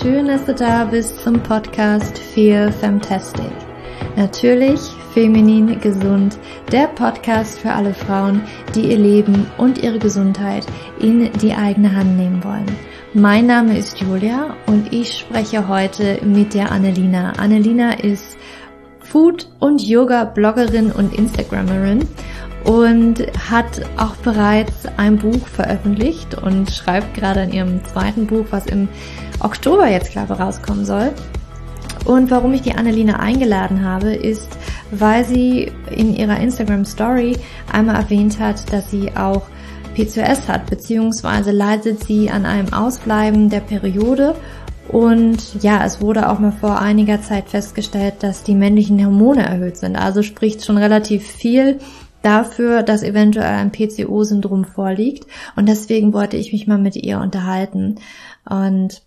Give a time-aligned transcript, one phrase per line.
[0.00, 3.52] Schön, dass du da bist zum Podcast Fear Fantastic.
[4.16, 4.80] Natürlich
[5.12, 6.36] feminin gesund,
[6.72, 8.42] der Podcast für alle Frauen,
[8.74, 10.66] die ihr Leben und ihre Gesundheit
[10.98, 12.66] in die eigene Hand nehmen wollen.
[13.14, 17.32] Mein Name ist Julia und ich spreche heute mit der Annelina.
[17.38, 18.36] Annelina ist
[18.98, 22.08] Food- und Yoga-Bloggerin und Instagrammerin
[22.64, 28.66] und hat auch bereits ein Buch veröffentlicht und schreibt gerade an ihrem zweiten Buch, was
[28.66, 28.88] im
[29.40, 31.12] Oktober jetzt glaube ich rauskommen soll.
[32.06, 34.58] Und warum ich die Annelina eingeladen habe, ist,
[34.90, 37.36] weil sie in ihrer Instagram Story
[37.72, 39.42] einmal erwähnt hat, dass sie auch
[39.94, 44.34] PCOS hat, beziehungsweise leidet sie an einem Ausbleiben der Periode
[44.88, 49.76] und ja, es wurde auch mal vor einiger Zeit festgestellt, dass die männlichen Hormone erhöht
[49.76, 49.96] sind.
[49.96, 51.78] Also spricht schon relativ viel
[52.24, 55.26] dafür, dass eventuell ein PCO-Syndrom vorliegt.
[55.56, 57.96] Und deswegen wollte ich mich mal mit ihr unterhalten.
[58.48, 59.02] Und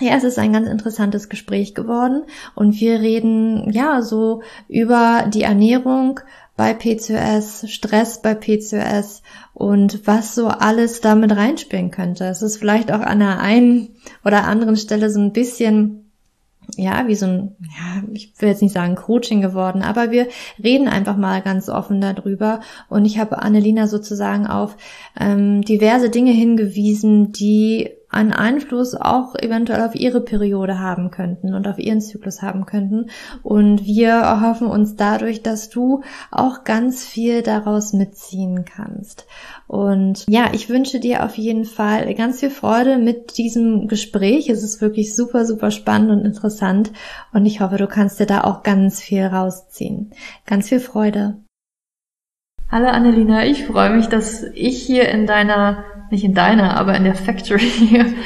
[0.00, 2.22] ja, es ist ein ganz interessantes Gespräch geworden
[2.54, 6.20] und wir reden ja so über die Ernährung
[6.56, 9.22] bei PCOS, Stress bei PCOS
[9.54, 12.26] und was so alles damit reinspielen könnte.
[12.26, 16.07] Es ist vielleicht auch an der einen oder anderen Stelle so ein bisschen
[16.76, 20.28] ja, wie so ein, ja, ich will jetzt nicht sagen Coaching geworden, aber wir
[20.62, 22.60] reden einfach mal ganz offen darüber.
[22.88, 24.76] Und ich habe Annelina sozusagen auf
[25.18, 31.68] ähm, diverse Dinge hingewiesen, die einen Einfluss auch eventuell auf ihre Periode haben könnten und
[31.68, 33.10] auf ihren Zyklus haben könnten.
[33.42, 39.26] Und wir erhoffen uns dadurch, dass du auch ganz viel daraus mitziehen kannst.
[39.66, 44.48] Und ja, ich wünsche dir auf jeden Fall ganz viel Freude mit diesem Gespräch.
[44.48, 46.92] Es ist wirklich super, super spannend und interessant.
[47.32, 50.12] Und ich hoffe, du kannst dir da auch ganz viel rausziehen.
[50.46, 51.36] Ganz viel Freude.
[52.70, 57.04] Hallo Annelina, ich freue mich, dass ich hier in deiner nicht in deiner, aber in
[57.04, 57.70] der Factory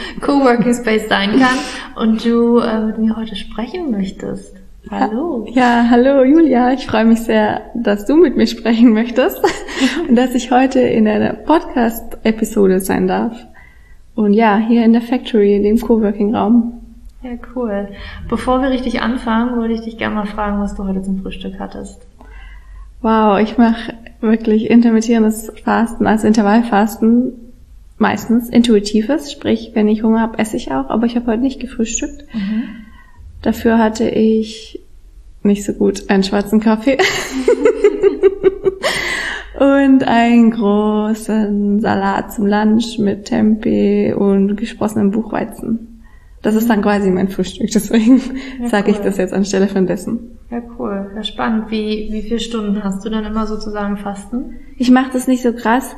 [0.21, 1.59] Coworking Space sein kann
[1.97, 4.57] und du äh, mit mir heute sprechen möchtest.
[4.91, 5.47] Hallo.
[5.51, 6.73] Ja, hallo Julia.
[6.73, 9.41] Ich freue mich sehr, dass du mit mir sprechen möchtest
[10.09, 13.37] und dass ich heute in einer Podcast-Episode sein darf.
[14.15, 16.81] Und ja, hier in der Factory, in dem Coworking-Raum.
[17.23, 17.89] Ja, cool.
[18.29, 21.55] Bevor wir richtig anfangen, würde ich dich gerne mal fragen, was du heute zum Frühstück
[21.59, 22.07] hattest.
[23.01, 27.33] Wow, ich mache wirklich intermittierendes Fasten, also Intervallfasten
[27.99, 31.61] meistens intuitives, sprich, wenn ich Hunger habe, esse ich auch, aber ich habe heute nicht
[31.61, 32.25] gefrühstückt.
[32.35, 32.65] Mhm.
[33.43, 34.81] Dafür hatte ich
[35.43, 36.99] nicht so gut einen schwarzen Kaffee
[39.59, 45.93] und einen großen Salat zum Lunch mit Tempeh und gesprossenem Buchweizen.
[46.43, 48.21] Das ist dann quasi mein Frühstück, deswegen
[48.61, 48.97] ja, sage cool.
[48.97, 50.39] ich das jetzt anstelle von dessen.
[50.51, 51.11] Ja, cool.
[51.15, 51.71] Ja, spannend.
[51.71, 54.59] Wie, wie viele Stunden hast du dann immer sozusagen Fasten?
[54.77, 55.95] Ich mache das nicht so krass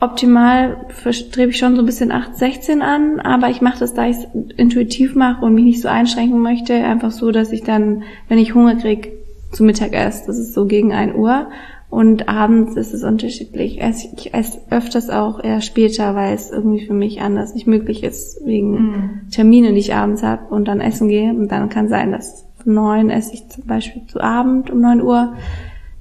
[0.00, 4.06] optimal strebe ich schon so ein bisschen 8, 16 an, aber ich mache das, da
[4.06, 4.26] ich es
[4.56, 8.54] intuitiv mache und mich nicht so einschränken möchte, einfach so, dass ich dann, wenn ich
[8.54, 9.12] Hunger krieg,
[9.52, 10.26] zu Mittag esse.
[10.26, 11.48] Das ist so gegen 1 Uhr.
[11.88, 13.80] Und abends ist es unterschiedlich.
[13.80, 18.44] Ich esse öfters auch eher später, weil es irgendwie für mich anders nicht möglich ist,
[18.44, 19.30] wegen mm.
[19.30, 21.30] Termine, die ich abends habe und dann essen gehe.
[21.30, 25.00] Und dann kann sein, dass um neun esse ich zum Beispiel zu Abend um 9
[25.00, 25.34] Uhr.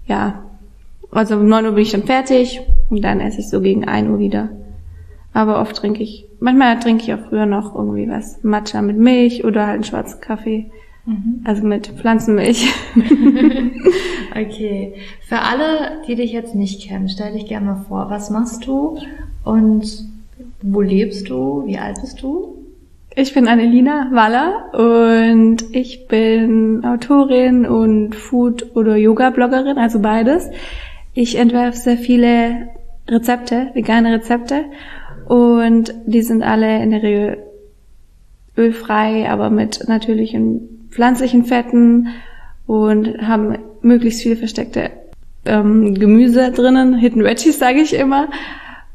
[0.07, 0.44] Ja,
[1.15, 4.09] also um 9 Uhr bin ich dann fertig und dann esse ich so gegen 1
[4.09, 4.49] Uhr wieder.
[5.33, 8.43] Aber oft trinke ich, manchmal trinke ich auch früher noch irgendwie was.
[8.43, 10.71] Matcha mit Milch oder halt einen schwarzen Kaffee.
[11.05, 11.41] Mhm.
[11.43, 12.67] Also mit Pflanzenmilch.
[14.31, 14.93] okay.
[15.27, 18.97] Für alle, die dich jetzt nicht kennen, stell dich gerne mal vor, was machst du
[19.43, 19.85] und
[20.61, 21.63] wo lebst du?
[21.65, 22.55] Wie alt bist du?
[23.17, 30.49] Ich bin Annelina Waller und ich bin Autorin und Food- oder Yoga-Bloggerin, also beides.
[31.15, 32.67] Ich entwerfe sehr viele
[33.07, 34.65] Rezepte, vegane Rezepte
[35.27, 37.37] und die sind alle in der Regel
[38.57, 42.09] ölfrei, aber mit natürlichen pflanzlichen Fetten
[42.67, 44.91] und haben möglichst viele versteckte
[45.45, 48.27] ähm, Gemüse drinnen, Hidden Veggies sage ich immer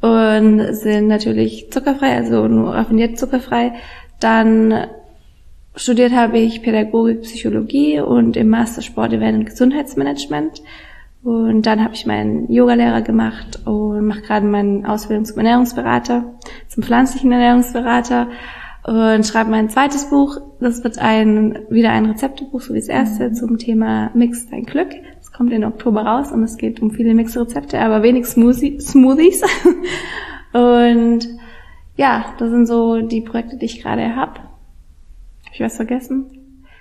[0.02, 3.72] und sind natürlich zuckerfrei, also nur raffiniert zuckerfrei.
[4.18, 4.86] Dann
[5.74, 10.62] studiert habe ich Pädagogik, Psychologie und im Master Sport, Event und Gesundheitsmanagement.
[11.22, 16.24] Und dann habe ich meinen Yogalehrer gemacht und mache gerade meinen Ausbildung zum Ernährungsberater,
[16.68, 18.28] zum pflanzlichen Ernährungsberater
[18.84, 20.40] und schreibe mein zweites Buch.
[20.60, 23.34] Das wird ein wieder ein Rezeptebuch, so wie das erste, mhm.
[23.34, 24.88] zum Thema Mix dein Glück.
[25.18, 29.42] Das kommt in Oktober raus und es geht um viele Mixrezepte, aber wenig Smoothie, Smoothies.
[30.54, 31.28] und
[31.96, 34.40] ja, das sind so die Projekte, die ich gerade habe.
[34.40, 36.26] Habe ich was vergessen?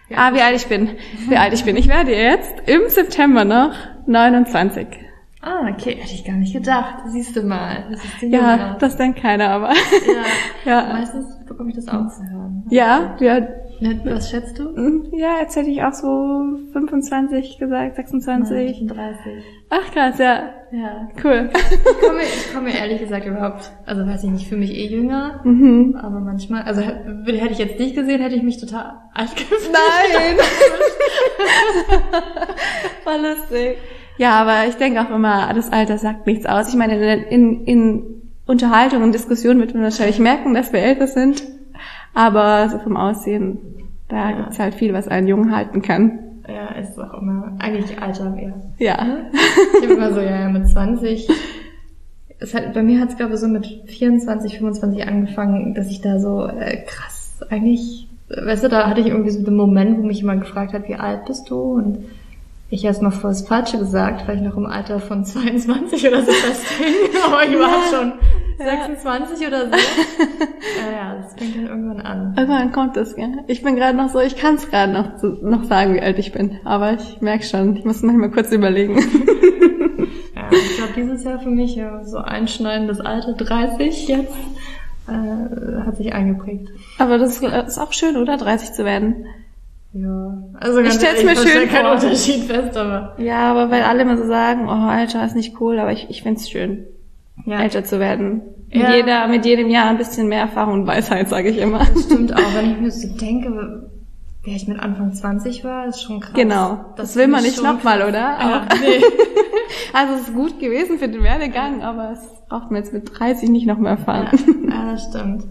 [0.07, 0.17] Ja.
[0.17, 0.89] Ah, wie alt ich bin.
[1.27, 1.75] Wie alt ich bin.
[1.75, 3.73] Ich werde jetzt im September noch
[4.09, 4.87] 29.
[5.41, 7.03] Ah, okay, hätte ich gar nicht gedacht.
[7.07, 7.85] Siehst du mal.
[7.89, 9.69] Das ist ja, das denkt keiner, aber.
[9.69, 9.75] Ja,
[10.65, 10.93] ja.
[10.93, 12.65] meistens bekomme ich das auch zu hören.
[12.69, 13.47] Ja, ja.
[14.03, 14.75] Was schätzt du?
[14.75, 18.87] Hm, ja, jetzt hätte ich auch so 25 gesagt, 26.
[18.87, 19.43] 30.
[19.69, 20.49] Ach krass, ja.
[20.71, 21.07] Ja.
[21.23, 21.49] Cool.
[21.53, 25.39] Ich komme, ich komme ehrlich gesagt überhaupt, also weiß ich nicht, für mich eh jünger,
[25.45, 25.95] mhm.
[25.95, 29.71] aber manchmal, also hätte ich jetzt nicht gesehen, hätte ich mich total alt gefühlt.
[29.71, 30.37] Nein!
[33.05, 33.77] Voll lustig.
[34.19, 36.67] Ja, aber ich denke auch immer, das Alter sagt nichts aus.
[36.67, 38.03] Ich meine, in, in
[38.45, 41.41] Unterhaltung und Diskussion wird man wahrscheinlich merken, dass wir älter sind.
[42.13, 43.59] Aber so vom Aussehen,
[44.09, 44.37] da ja.
[44.37, 46.19] gibt's halt viel, was einen jung halten kann.
[46.49, 48.55] Ja, ist auch immer eigentlich Alter mehr.
[48.77, 49.19] Ja.
[49.75, 51.29] Ich bin immer so, ja, ja, mit 20.
[52.39, 56.01] Es hat, bei mir hat es, glaube ich, so mit 24, 25 angefangen, dass ich
[56.01, 60.03] da so äh, krass eigentlich, weißt du, da hatte ich irgendwie so den Moment, wo
[60.03, 61.55] mich jemand gefragt hat, wie alt bist du?
[61.55, 61.99] Und
[62.69, 66.31] ich erstmal vor das Falsche gesagt, weil ich noch im Alter von 22 oder so
[66.31, 66.93] festhing,
[67.25, 68.13] aber ich war schon
[68.57, 69.71] 26 oder so.
[69.71, 72.35] ja, ja, das fängt dann irgendwann an.
[72.37, 73.39] Irgendwann kommt das, gell?
[73.47, 76.31] Ich bin gerade noch so, ich kann es gerade noch, noch sagen, wie alt ich
[76.31, 78.97] bin, aber ich merke schon, ich muss manchmal kurz überlegen.
[80.35, 84.35] ja, ich glaube, dieses Jahr für mich ja so einschneidendes Alter, 30 jetzt,
[85.07, 86.69] äh, hat sich eingeprägt.
[86.99, 88.37] Aber das ist auch schön, oder?
[88.37, 89.25] 30 zu werden.
[89.91, 91.93] Ja, also ganz ich stell's mir schön keinen vor.
[91.93, 93.15] Unterschied fest, aber.
[93.17, 96.21] Ja, aber weil alle immer so sagen, oh, Alter ist nicht cool, aber ich, ich
[96.21, 96.85] find's schön,
[97.45, 97.61] ja.
[97.61, 98.41] älter zu werden.
[98.71, 98.95] Mit ja.
[98.95, 101.79] jeder, mit jedem Jahr ein bisschen mehr Erfahrung und Weisheit, sage ich immer.
[101.79, 103.89] Das stimmt auch, wenn ich mir so denke,
[104.43, 106.33] wer ich mit Anfang 20 war, ist schon krass.
[106.35, 106.85] Genau.
[106.95, 108.19] Das, das will man nicht nochmal, oder?
[108.19, 109.03] Ja, nee.
[109.93, 113.49] also es ist gut gewesen für den Werdegang, aber es braucht man jetzt mit 30
[113.49, 114.29] nicht noch mehr erfahren.
[114.31, 115.45] Ja, ja das stimmt.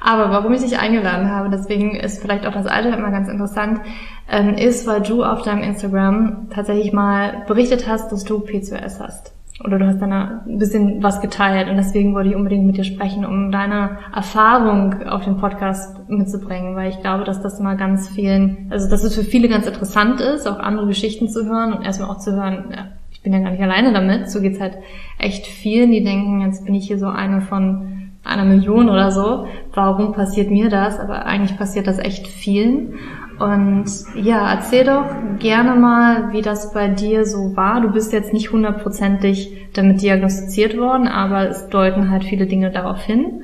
[0.00, 3.80] Aber warum ich dich eingeladen habe, deswegen ist vielleicht auch das Alter immer ganz interessant,
[4.30, 9.32] ähm, ist, weil du auf deinem Instagram tatsächlich mal berichtet hast, dass du P2S hast.
[9.62, 12.84] Oder du hast dann ein bisschen was geteilt und deswegen wollte ich unbedingt mit dir
[12.84, 18.08] sprechen, um deine Erfahrung auf den Podcast mitzubringen, weil ich glaube, dass das immer ganz
[18.08, 21.84] vielen, also dass es für viele ganz interessant ist, auch andere Geschichten zu hören und
[21.84, 24.78] erstmal auch zu hören, ja, ich bin ja gar nicht alleine damit, so geht's halt
[25.18, 29.46] echt vielen, die denken, jetzt bin ich hier so eine von einer Million oder so.
[29.74, 30.98] Warum passiert mir das?
[30.98, 32.94] Aber eigentlich passiert das echt vielen.
[33.38, 35.06] Und ja, erzähl doch
[35.38, 37.80] gerne mal, wie das bei dir so war.
[37.80, 43.02] Du bist jetzt nicht hundertprozentig damit diagnostiziert worden, aber es deuten halt viele Dinge darauf
[43.02, 43.42] hin.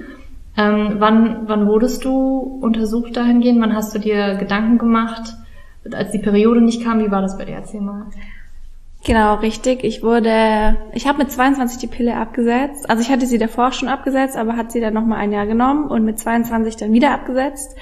[0.58, 3.60] Ähm, wann, wann wurdest du untersucht dahingehend?
[3.60, 5.34] Wann hast du dir Gedanken gemacht,
[5.92, 7.00] als die Periode nicht kam?
[7.00, 7.56] Wie war das bei dir?
[7.56, 8.06] Erzähl mal.
[9.06, 9.84] Genau, richtig.
[9.84, 12.90] Ich wurde, ich habe mit 22 die Pille abgesetzt.
[12.90, 15.86] Also ich hatte sie davor schon abgesetzt, aber hat sie dann nochmal ein Jahr genommen
[15.86, 17.76] und mit 22 dann wieder abgesetzt.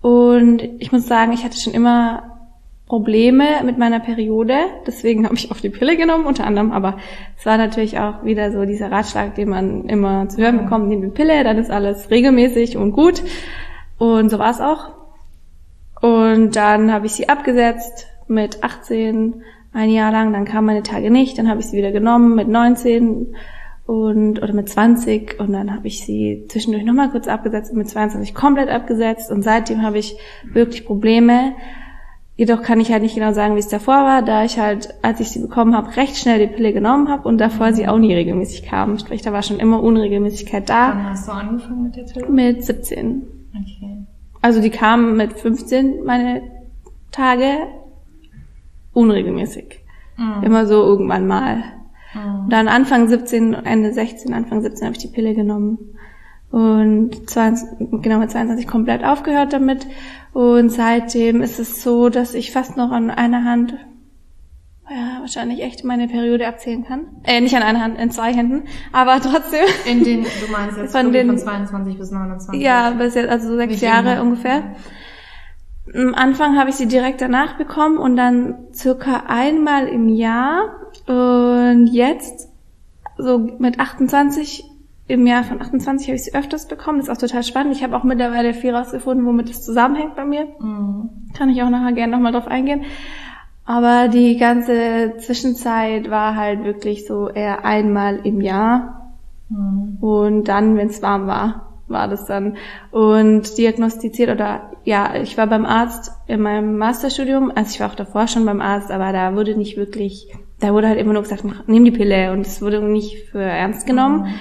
[0.00, 2.36] Und ich muss sagen, ich hatte schon immer
[2.86, 4.54] Probleme mit meiner Periode.
[4.86, 6.70] Deswegen habe ich auch die Pille genommen, unter anderem.
[6.70, 6.98] Aber
[7.36, 11.00] es war natürlich auch wieder so dieser Ratschlag, den man immer zu hören bekommt, nimm
[11.00, 13.24] die Pille, dann ist alles regelmäßig und gut.
[13.98, 14.90] Und so war es auch.
[16.00, 21.10] Und dann habe ich sie abgesetzt mit 18 ein Jahr lang, dann kamen meine Tage
[21.10, 23.34] nicht, dann habe ich sie wieder genommen mit 19
[23.86, 27.88] und oder mit 20 und dann habe ich sie zwischendurch nochmal kurz abgesetzt und mit
[27.88, 31.54] 22 komplett abgesetzt und seitdem habe ich wirklich Probleme.
[32.36, 35.20] Jedoch kann ich halt nicht genau sagen, wie es davor war, da ich halt, als
[35.20, 38.14] ich sie bekommen habe, recht schnell die Pille genommen habe und davor sie auch nie
[38.14, 38.98] regelmäßig kam.
[38.98, 40.90] Sprich, da war schon immer Unregelmäßigkeit da.
[40.90, 42.28] Wann hast du angefangen mit der Pille?
[42.30, 43.22] Mit 17.
[43.50, 44.06] Okay.
[44.40, 46.42] Also die kam mit 15 meine
[47.10, 47.58] Tage
[48.92, 49.80] unregelmäßig.
[50.16, 50.42] Mhm.
[50.42, 51.64] Immer so irgendwann mal.
[52.14, 52.48] Mhm.
[52.48, 55.78] Dann Anfang 17, Ende 16, Anfang 17 habe ich die Pille genommen.
[56.50, 59.86] Und 20, genau mit 22 komplett aufgehört damit.
[60.32, 63.74] Und seitdem ist es so, dass ich fast noch an einer Hand,
[64.88, 67.06] ja, wahrscheinlich echt meine Periode abzählen kann.
[67.22, 69.64] Äh, nicht an einer Hand, in zwei Händen, aber trotzdem.
[69.86, 72.60] In den, du meinst jetzt von, den, von 22 bis 29?
[72.60, 74.74] Ja, bis jetzt, also sechs Jahre ungefähr.
[75.94, 80.76] Am Anfang habe ich sie direkt danach bekommen und dann circa einmal im Jahr.
[81.06, 82.48] Und jetzt,
[83.16, 84.64] so mit 28,
[85.08, 86.98] im Jahr von 28 habe ich sie öfters bekommen.
[86.98, 87.74] Das ist auch total spannend.
[87.74, 90.46] Ich habe auch mittlerweile viel rausgefunden, womit das zusammenhängt bei mir.
[90.60, 91.10] Mhm.
[91.36, 92.82] Kann ich auch nachher gerne nochmal drauf eingehen.
[93.64, 99.16] Aber die ganze Zwischenzeit war halt wirklich so eher einmal im Jahr.
[99.48, 99.98] Mhm.
[100.00, 102.56] Und dann, wenn es warm war war das dann
[102.90, 107.94] und diagnostiziert oder ja, ich war beim Arzt in meinem Masterstudium, also ich war auch
[107.94, 111.44] davor schon beim Arzt, aber da wurde nicht wirklich, da wurde halt immer nur gesagt,
[111.66, 114.22] nimm die Pille und es wurde nicht für ernst genommen.
[114.22, 114.34] Mhm.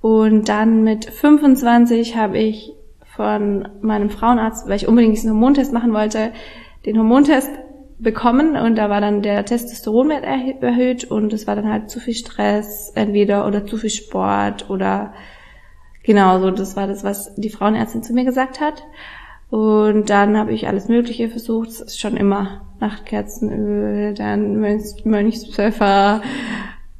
[0.00, 2.72] Und dann mit 25 habe ich
[3.16, 6.32] von meinem Frauenarzt, weil ich unbedingt diesen Hormontest machen wollte,
[6.84, 7.50] den Hormontest
[7.98, 12.14] bekommen und da war dann der Testosteronwert erhöht und es war dann halt zu viel
[12.14, 15.14] Stress entweder oder zu viel Sport oder
[16.04, 18.84] genau so, das war das, was die Frauenärztin zu mir gesagt hat.
[19.50, 21.68] Und dann habe ich alles Mögliche versucht.
[21.68, 26.22] Es ist schon immer Nachtkerzenöl, dann Mönchspfeffer.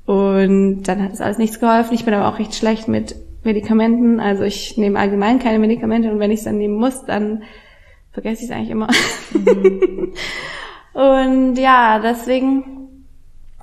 [0.07, 1.95] Und dann hat es alles nichts geholfen.
[1.95, 4.21] Ich bin aber auch recht schlecht mit Medikamenten.
[4.21, 7.43] Also ich nehme allgemein keine Medikamente und wenn ich es dann nehmen muss, dann
[8.13, 8.89] vergesse ich es eigentlich immer.
[9.33, 10.13] Mhm.
[10.93, 12.65] und ja, deswegen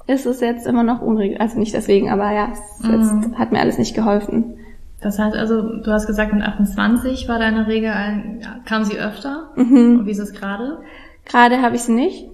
[0.08, 1.42] ist es jetzt immer noch unregelmäßig.
[1.42, 3.38] Also nicht deswegen, aber ja, es mhm.
[3.38, 4.58] hat mir alles nicht geholfen.
[5.02, 9.52] Das heißt also, du hast gesagt, mit 28 war deine Regel, ein, kam sie öfter?
[9.56, 10.00] Mhm.
[10.00, 10.80] Und wie ist es gerade?
[11.26, 12.28] Gerade habe ich sie nicht.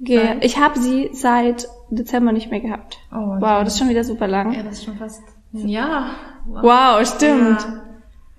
[0.00, 2.98] Ge ich habe sie seit Dezember nicht mehr gehabt.
[3.10, 3.40] Oh, okay.
[3.40, 4.52] Wow, das ist schon wieder super lang.
[4.52, 6.10] Ja, das ist schon fast Jahr.
[6.46, 7.60] Wow, wow stimmt.
[7.60, 7.82] Ja.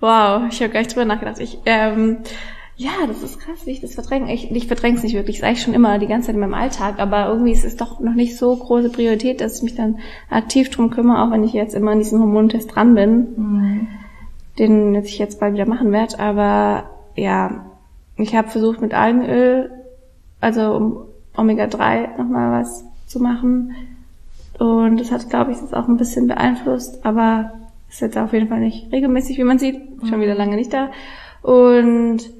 [0.00, 1.40] Wow, ich habe gar nicht drüber nachgedacht.
[1.40, 2.18] Ich, ähm,
[2.80, 4.32] ja, das ist krass, wie ich das verdränge.
[4.32, 5.36] Ich, ich verdränge es nicht wirklich.
[5.36, 7.76] Das ist eigentlich schon immer die ganze Zeit in meinem Alltag, aber irgendwie ist es
[7.76, 9.98] doch noch nicht so große Priorität, dass ich mich dann
[10.30, 13.88] aktiv drum kümmere, auch wenn ich jetzt immer an diesem Hormontest dran bin, mhm.
[14.58, 16.18] den ich jetzt bald wieder machen werde.
[16.20, 16.84] Aber
[17.16, 17.66] ja,
[18.16, 19.70] ich habe versucht mit Algenöl,
[20.40, 20.96] also um
[21.36, 23.74] Omega-3 nochmal was zu machen.
[24.58, 27.52] Und das hat, glaube ich, das auch ein bisschen beeinflusst, aber
[27.90, 29.82] ist jetzt auf jeden Fall nicht regelmäßig, wie man sieht.
[30.08, 30.22] Schon mhm.
[30.22, 30.88] wieder lange nicht da.
[31.42, 32.39] Und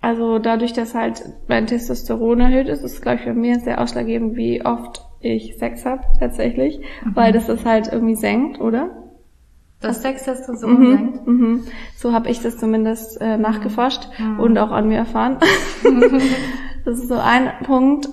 [0.00, 4.36] also dadurch, dass halt mein Testosteron erhöht ist, ist, glaube ich, bei mir sehr ausschlaggebend,
[4.36, 7.16] wie oft ich Sex habe tatsächlich, mhm.
[7.16, 8.90] weil das das halt irgendwie senkt, oder?
[9.80, 11.26] Das Sextestosteron mhm, senkt?
[11.26, 11.64] Mhm.
[11.96, 14.40] So habe ich das zumindest äh, nachgeforscht mhm.
[14.40, 15.38] und auch an mir erfahren.
[16.84, 18.08] das ist so ein Punkt.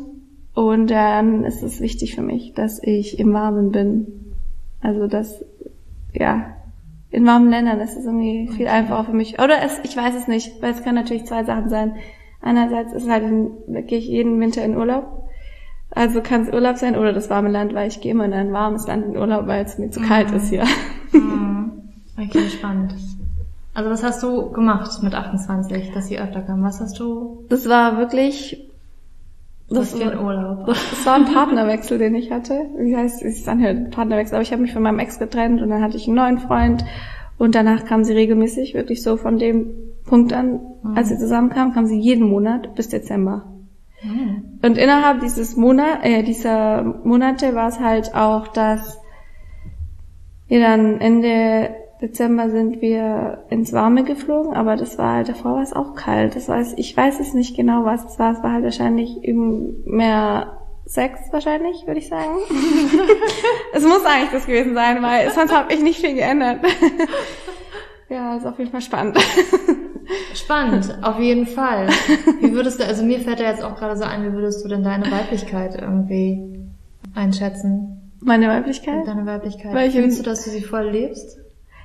[0.53, 4.33] Und dann ist es wichtig für mich, dass ich im Warmen bin.
[4.81, 5.45] Also dass,
[6.13, 6.56] ja,
[7.09, 9.39] in warmen Ländern ist es irgendwie viel einfacher für mich.
[9.39, 11.95] Oder es, ich weiß es nicht, weil es kann natürlich zwei Sachen sein.
[12.41, 13.23] Einerseits ist halt,
[13.87, 15.23] gehe ich jeden Winter in Urlaub.
[15.89, 18.51] Also kann es Urlaub sein oder das warme Land, weil ich gehe immer in ein
[18.51, 20.65] warmes Land in Urlaub, weil es mir zu kalt ist hier.
[21.11, 21.71] Mhm.
[22.19, 22.93] Okay, spannend.
[23.73, 26.63] Also was hast du gemacht mit 28, dass sie öfter kam?
[26.63, 27.45] Was hast du?
[27.49, 28.66] Das war wirklich
[29.69, 30.65] das war, Urlaub.
[30.67, 32.69] Das war ein Partnerwechsel, den ich hatte.
[32.77, 33.39] Wie heißt es?
[33.39, 34.35] Ist anhört Partnerwechsel.
[34.35, 36.85] Aber ich habe mich von meinem Ex getrennt und dann hatte ich einen neuen Freund.
[37.37, 39.67] Und danach kam sie regelmäßig, wirklich so von dem
[40.05, 40.97] Punkt an, mhm.
[40.97, 43.45] als sie zusammenkam, kam sie jeden Monat bis Dezember.
[44.01, 44.59] Mhm.
[44.61, 48.99] Und innerhalb dieses Monat, äh, dieser Monate war es halt auch, dass
[50.47, 55.63] wir dann Ende Dezember sind wir ins Warme geflogen, aber das war halt, davor war
[55.63, 56.35] es auch kalt.
[56.35, 58.33] Das war, ich weiß es nicht genau, was es war.
[58.33, 59.17] Es war halt wahrscheinlich
[59.85, 62.37] mehr Sex wahrscheinlich, würde ich sagen.
[63.73, 66.59] es muss eigentlich das gewesen sein, weil sonst habe ich nicht viel geändert.
[68.09, 69.17] ja, ist auf jeden Fall spannend.
[70.35, 71.87] Spannend, auf jeden Fall.
[72.39, 74.69] Wie würdest du, also mir fällt ja jetzt auch gerade so ein, wie würdest du
[74.69, 76.69] denn deine Weiblichkeit irgendwie
[77.13, 78.11] einschätzen?
[78.21, 79.05] Meine Weiblichkeit?
[79.05, 79.73] Deine Weiblichkeit.
[79.73, 81.37] Weil Fühlst du, dass du sie voll lebst?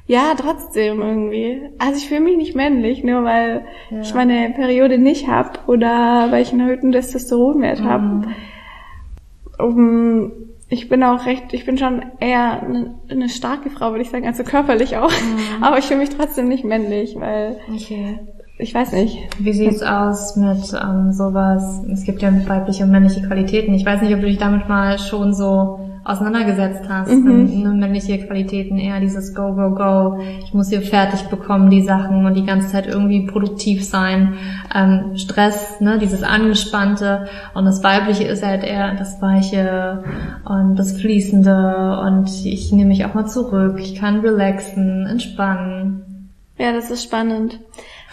[0.06, 1.62] Ja, trotzdem irgendwie.
[1.78, 4.00] Also ich fühle mich nicht männlich, nur weil ja.
[4.00, 7.84] ich meine Periode nicht hab oder weil ich einen erhöhten Testosteronwert mhm.
[7.84, 8.28] habe.
[9.58, 10.32] Um,
[10.68, 14.26] ich bin auch recht, ich bin schon eher eine, eine starke Frau, würde ich sagen,
[14.26, 15.10] also körperlich auch.
[15.10, 15.60] Mhm.
[15.62, 18.18] Aber ich fühle mich trotzdem nicht männlich, weil okay.
[18.62, 19.18] Ich weiß nicht.
[19.38, 21.82] Wie sieht's aus mit ähm, sowas?
[21.92, 23.74] Es gibt ja weibliche und männliche Qualitäten.
[23.74, 27.10] Ich weiß nicht, ob du dich damit mal schon so auseinandergesetzt hast.
[27.10, 27.62] Mhm.
[27.62, 30.20] Ne, männliche Qualitäten eher dieses Go, Go, Go.
[30.44, 34.34] Ich muss hier fertig bekommen, die Sachen und die ganze Zeit irgendwie produktiv sein.
[34.74, 37.26] Ähm, Stress, ne, dieses Angespannte.
[37.54, 40.04] Und das Weibliche ist halt eher das Weiche
[40.44, 42.00] und das Fließende.
[42.04, 43.78] Und ich nehme mich auch mal zurück.
[43.80, 46.30] Ich kann relaxen, entspannen.
[46.58, 47.58] Ja, das ist spannend.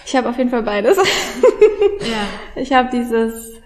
[0.09, 0.97] Ich habe auf jeden Fall beides.
[1.99, 2.61] ja.
[2.61, 3.59] Ich habe dieses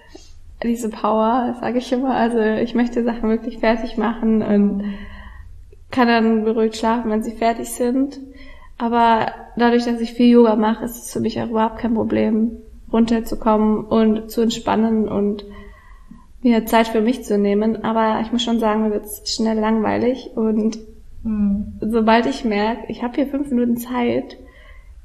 [0.62, 2.16] diese Power, sage ich immer.
[2.16, 4.84] Also ich möchte Sachen wirklich fertig machen und
[5.90, 8.20] kann dann beruhigt schlafen, wenn sie fertig sind.
[8.78, 12.58] Aber dadurch, dass ich viel Yoga mache, ist es für mich auch überhaupt kein Problem,
[12.92, 15.46] runterzukommen und zu entspannen und
[16.42, 17.86] mir Zeit für mich zu nehmen.
[17.86, 20.78] Aber ich muss schon sagen, mir wird es schnell langweilig und
[21.24, 21.80] mhm.
[21.80, 24.38] sobald ich merke, ich habe hier fünf Minuten Zeit,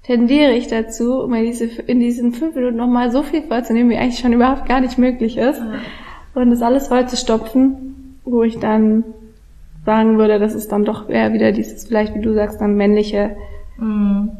[0.08, 4.18] tendiere ich dazu, mir diese, in diesen fünf Minuten nochmal so viel vorzunehmen, wie eigentlich
[4.18, 5.58] schon überhaupt gar nicht möglich ist.
[5.58, 6.40] Ja.
[6.40, 9.04] Und das alles voll zu stopfen, wo ich dann
[9.84, 13.36] sagen würde, das ist dann doch eher wieder dieses, vielleicht wie du sagst, dann männliche
[13.78, 14.30] mhm.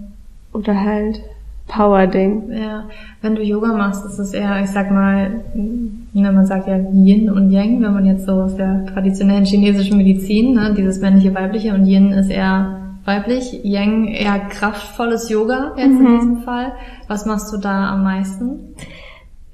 [0.54, 1.20] oder halt
[1.66, 2.50] Power-Ding.
[2.50, 2.84] Ja,
[3.20, 7.30] wenn du Yoga machst, ist es eher, ich sag mal, ne, man sagt ja Yin
[7.30, 11.74] und Yang, wenn man jetzt so aus der traditionellen chinesischen Medizin, ne, dieses männliche, weibliche
[11.74, 16.06] und Yin ist eher weiblich, Yang eher kraftvolles Yoga jetzt mhm.
[16.06, 16.74] in diesem Fall.
[17.08, 18.74] Was machst du da am meisten?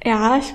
[0.04, 0.52] Ja, ich,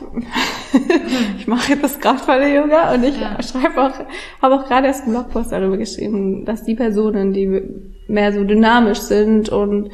[1.39, 3.41] ich mache jetzt das kraftvolle Yoga und ich ja.
[3.41, 3.93] schreibe auch,
[4.41, 7.63] habe auch gerade erst einen Blogpost darüber geschrieben, dass die Personen, die
[8.07, 9.89] mehr so dynamisch sind und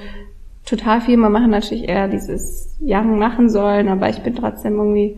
[0.65, 5.17] total viel mal machen, natürlich eher dieses Young machen sollen, aber ich bin trotzdem irgendwie,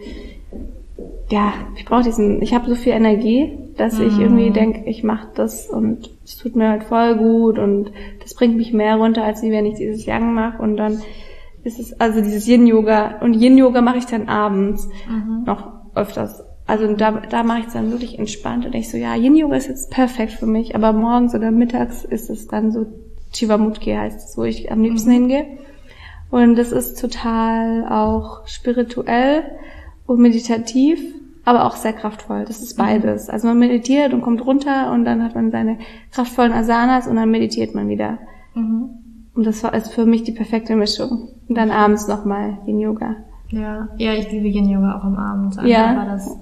[1.30, 4.08] ja, ich brauche diesen, ich habe so viel Energie, dass mhm.
[4.08, 7.92] ich irgendwie denke, ich mache das und es tut mir halt voll gut und
[8.22, 11.02] das bringt mich mehr runter, als wenn ich dieses Young mache und dann
[11.64, 15.44] ist es also dieses Yin-Yoga und Yin-Yoga mache ich dann abends mhm.
[15.46, 16.44] noch öfters.
[16.66, 19.68] Also da, da mache ich es dann wirklich entspannt und ich so, ja, Yin-Yoga ist
[19.68, 22.86] jetzt perfekt für mich, aber morgens oder mittags ist es dann so
[23.34, 25.14] Chivamutki heißt es, wo ich am liebsten mhm.
[25.14, 25.46] hingehe.
[26.30, 29.44] Und das ist total auch spirituell
[30.06, 31.00] und meditativ,
[31.48, 32.44] aber auch sehr kraftvoll.
[32.46, 32.84] Das ist mhm.
[32.84, 33.30] beides.
[33.30, 35.78] Also man meditiert und kommt runter und dann hat man seine
[36.12, 38.18] kraftvollen Asanas und dann meditiert man wieder.
[38.54, 38.90] Mhm.
[39.34, 41.30] Und das war ist für mich die perfekte Mischung.
[41.48, 43.16] Und dann abends nochmal Yin Yoga.
[43.48, 45.58] Ja, ja, ich liebe Yin Yoga auch am Abend.
[45.58, 45.96] Einfach ja.
[45.96, 46.38] War das,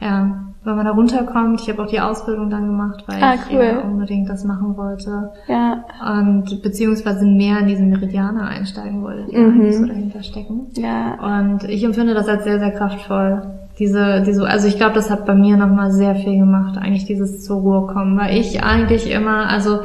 [0.00, 1.60] ja, wenn man da runterkommt.
[1.60, 3.76] Ich habe auch die Ausbildung dann gemacht, weil ah, cool.
[3.78, 5.32] ich unbedingt das machen wollte.
[5.48, 5.84] Ja.
[6.18, 9.50] Und beziehungsweise mehr in diesen Meridianer einsteigen wollte, die mhm.
[9.50, 10.68] eigentlich so dahinter stecken.
[10.76, 11.42] Ja.
[11.42, 13.63] Und ich empfinde das als sehr, sehr kraftvoll.
[13.78, 17.44] Diese, diese, also ich glaube, das hat bei mir nochmal sehr viel gemacht, eigentlich dieses
[17.44, 19.80] zur Ruhe kommen, weil ich eigentlich immer, also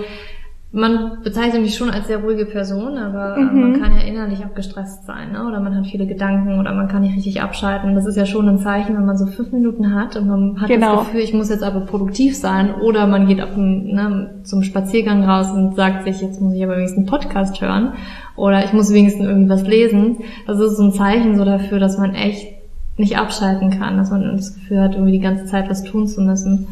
[0.71, 3.59] man bezeichnet mich schon als sehr ruhige Person, aber mhm.
[3.59, 5.47] man kann ja innerlich auch gestresst sein, ne?
[5.47, 7.95] oder man hat viele Gedanken oder man kann nicht richtig abschalten.
[7.95, 10.67] Das ist ja schon ein Zeichen, wenn man so fünf Minuten hat und man hat
[10.67, 10.97] genau.
[10.97, 14.61] das Gefühl, ich muss jetzt aber produktiv sein, oder man geht auf ein, ne, zum
[14.61, 17.93] Spaziergang raus und sagt sich, jetzt muss ich aber wenigstens einen Podcast hören
[18.35, 20.17] oder ich muss wenigstens irgendwie was lesen.
[20.45, 22.58] Das ist so ein Zeichen so dafür, dass man echt
[22.99, 26.21] nicht abschalten kann, dass man das Gefühl hat, irgendwie die ganze Zeit was tun zu
[26.21, 26.67] müssen.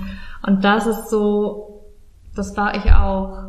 [0.45, 1.81] Und das ist so,
[2.35, 3.47] das war ich auch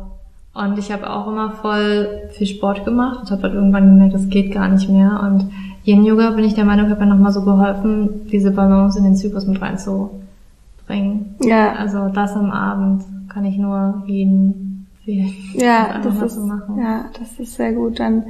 [0.53, 4.29] und ich habe auch immer voll viel Sport gemacht und habe halt irgendwann gemerkt, das
[4.29, 5.21] geht gar nicht mehr.
[5.23, 5.51] Und
[5.85, 9.15] Yin Yoga bin ich der Meinung, hat mir nochmal so geholfen, diese Balance in den
[9.15, 11.35] Zyklus mit reinzubringen.
[11.41, 11.73] Ja.
[11.73, 15.33] Also das am Abend kann ich nur jeden empfehlen.
[15.53, 16.79] Ja, das ist, machen.
[16.79, 17.99] ja, das ist sehr gut.
[17.99, 18.23] Dann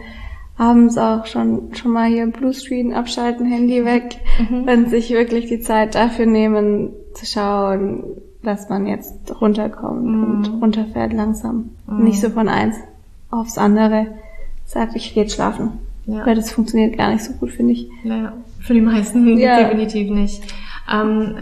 [0.60, 4.67] abends auch schon, schon mal hier Bluescreen abschalten, Handy weg mhm.
[4.67, 8.04] und sich wirklich die Zeit dafür nehmen, zu schauen,
[8.43, 10.24] dass man jetzt runterkommt mhm.
[10.24, 11.72] und runterfährt langsam.
[11.88, 12.04] Mhm.
[12.04, 12.76] Nicht so von eins
[13.32, 14.08] aufs andere
[14.65, 15.80] sagt, ich gehe jetzt schlafen.
[16.06, 16.26] Ja.
[16.26, 17.89] Weil das funktioniert gar nicht so gut, finde ich.
[18.04, 19.63] Naja, für die meisten ja.
[19.63, 20.43] definitiv nicht.
[20.91, 21.38] Ähm,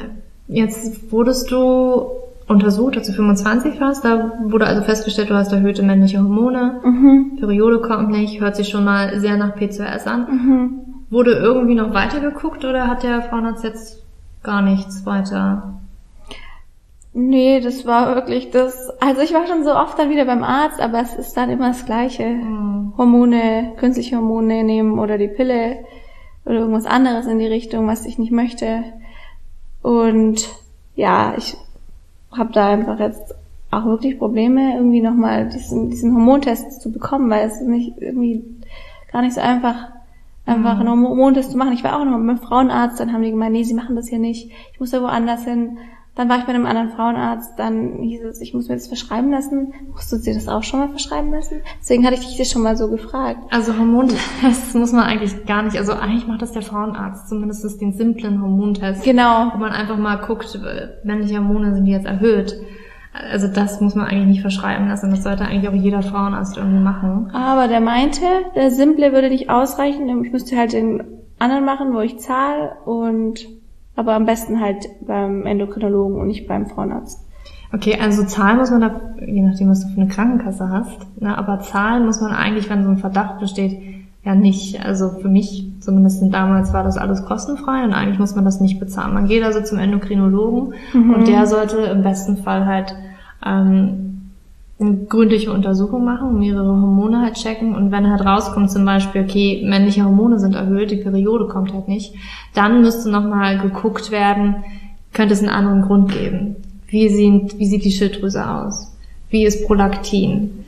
[0.47, 2.05] jetzt wurdest du
[2.47, 7.37] untersucht, als du 25 warst, da wurde also festgestellt, du hast erhöhte männliche Hormone, mhm.
[7.39, 10.27] Periode kommt nicht, hört sich schon mal sehr nach PCOS an.
[10.29, 10.79] Mhm.
[11.09, 14.03] Wurde irgendwie noch weiter geguckt oder hat der Frauenarzt jetzt
[14.43, 15.77] gar nichts weiter
[17.19, 18.91] Nee, das war wirklich das.
[18.99, 21.69] Also ich war schon so oft dann wieder beim Arzt, aber es ist dann immer
[21.69, 22.27] das Gleiche.
[22.27, 22.93] Mhm.
[22.95, 25.79] Hormone, künstliche Hormone nehmen oder die Pille
[26.45, 28.83] oder irgendwas anderes in die Richtung, was ich nicht möchte.
[29.81, 30.47] Und
[30.93, 31.57] ja, ich
[32.37, 33.35] habe da einfach jetzt
[33.71, 38.43] auch wirklich Probleme, irgendwie nochmal diesen, diesen Hormontest zu bekommen, weil es nicht irgendwie
[39.11, 39.89] gar nicht so einfach
[40.45, 40.87] einfach mhm.
[40.87, 41.73] einen Hormontest zu machen.
[41.73, 44.19] Ich war auch noch beim Frauenarzt, dann haben die gemeint, nee, sie machen das hier
[44.19, 44.49] nicht.
[44.71, 45.77] Ich muss da woanders hin.
[46.17, 49.29] Dann war ich bei einem anderen Frauenarzt, dann hieß es, ich muss mir das verschreiben
[49.29, 49.73] lassen.
[49.91, 51.61] Musstest du dir das auch schon mal verschreiben lassen?
[51.79, 53.39] Deswegen hatte ich dich das schon mal so gefragt.
[53.51, 57.93] Also Hormontests muss man eigentlich gar nicht, also eigentlich macht das der Frauenarzt, zumindest den
[57.93, 59.03] simplen Hormontest.
[59.03, 59.51] Genau.
[59.53, 60.59] Wo man einfach mal guckt,
[61.03, 62.59] männliche Hormone sind die jetzt erhöht.
[63.13, 65.11] Also das muss man eigentlich nicht verschreiben lassen.
[65.11, 67.29] Das sollte eigentlich auch jeder Frauenarzt irgendwie machen.
[67.31, 68.25] Aber der meinte,
[68.55, 70.23] der simple würde nicht ausreichen.
[70.23, 71.03] Ich müsste halt den
[71.37, 73.47] anderen machen, wo ich zahle und
[73.97, 77.19] aber am besten halt beim Endokrinologen und nicht beim Frauenarzt.
[77.73, 81.37] Okay, also zahlen muss man da, je nachdem, was du für eine Krankenkasse hast, ne,
[81.37, 83.77] aber zahlen muss man eigentlich, wenn so ein Verdacht besteht,
[84.23, 84.85] ja nicht.
[84.85, 88.79] Also für mich, zumindest damals, war das alles kostenfrei und eigentlich muss man das nicht
[88.79, 89.13] bezahlen.
[89.13, 91.13] Man geht also zum Endokrinologen mhm.
[91.13, 92.95] und der sollte im besten Fall halt
[93.45, 94.16] ähm,
[94.79, 99.63] eine gründliche Untersuchung machen, mehrere Hormone halt checken und wenn halt rauskommt zum Beispiel, okay,
[99.65, 102.13] männliche Hormone sind erhöht, die Periode kommt halt nicht,
[102.53, 104.63] dann müsste nochmal geguckt werden,
[105.13, 106.57] könnte es einen anderen Grund geben.
[106.87, 108.95] Wie sieht, wie sieht die Schilddrüse aus?
[109.29, 110.65] Wie ist Prolaktin?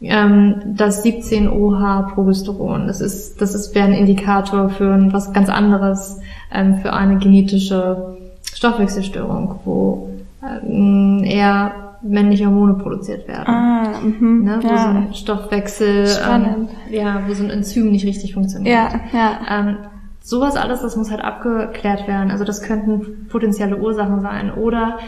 [0.00, 6.18] Ähm, das 17-OH Progesteron, das ist, das ist, wäre ein Indikator für was ganz anderes,
[6.52, 8.16] ähm, für eine genetische
[8.52, 10.10] Stoffwechselstörung, wo
[10.42, 13.46] ähm, eher männliche Hormone produziert werden.
[13.46, 14.78] Ah, mh, ne, wo ja.
[14.78, 18.74] so ein Stoffwechsel, ähm, ja, wo so ein Enzym nicht richtig funktioniert.
[18.74, 19.38] Ja, ja.
[19.50, 19.76] Ähm,
[20.20, 22.30] sowas alles, das muss halt abgeklärt werden.
[22.30, 24.52] Also das könnten potenzielle Ursachen sein.
[24.52, 24.98] Oder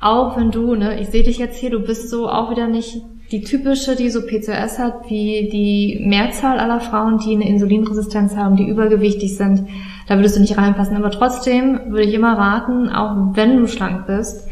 [0.00, 3.02] auch wenn du, ne, ich sehe dich jetzt hier, du bist so auch wieder nicht
[3.30, 8.56] die typische, die so PCOS hat, wie die Mehrzahl aller Frauen, die eine Insulinresistenz haben,
[8.56, 9.66] die übergewichtig sind
[10.08, 10.96] da würdest du nicht reinpassen.
[10.96, 14.48] Aber trotzdem würde ich immer raten, auch wenn du schlank bist,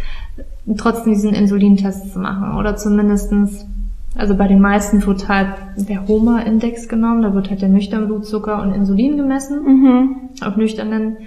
[0.76, 3.66] trotzdem diesen Insulintest zu machen oder zumindestens
[4.16, 8.60] also bei den meisten wird halt der HOMA-Index genommen, da wird halt der nüchterne Blutzucker
[8.60, 10.16] und Insulin gemessen, mhm.
[10.42, 11.18] auf nüchternen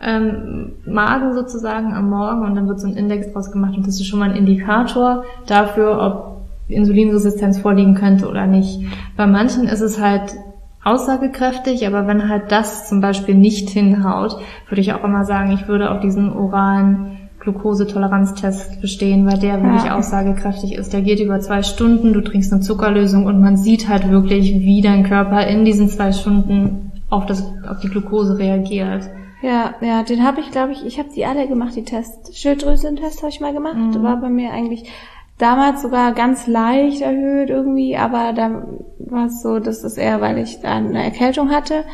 [0.00, 3.96] ähm, Magen sozusagen am Morgen und dann wird so ein Index draus gemacht und das
[3.96, 6.34] ist schon mal ein Indikator dafür, ob
[6.68, 8.80] Insulinresistenz vorliegen könnte oder nicht.
[9.16, 10.34] Bei manchen ist es halt
[10.82, 14.36] aussagekräftig, aber wenn halt das zum Beispiel nicht hinhaut,
[14.68, 19.84] würde ich auch immer sagen, ich würde auf diesen oralen Glukosetoleranztest bestehen, weil der wirklich
[19.84, 19.96] ja.
[19.96, 20.92] aussagekräftig ist.
[20.92, 24.80] Der geht über zwei Stunden, du trinkst eine Zuckerlösung und man sieht halt wirklich, wie
[24.80, 29.08] dein Körper in diesen zwei Stunden auf, das, auf die Glukose reagiert.
[29.42, 32.36] Ja, ja, den habe ich, glaube ich, ich habe die alle gemacht, die Tests.
[32.36, 33.76] Schilddrüsentest habe ich mal gemacht.
[33.76, 34.02] Mhm.
[34.02, 34.90] War bei mir eigentlich
[35.38, 38.66] damals sogar ganz leicht erhöht irgendwie, aber da
[38.98, 41.84] war es so, dass es eher, weil ich da eine Erkältung hatte.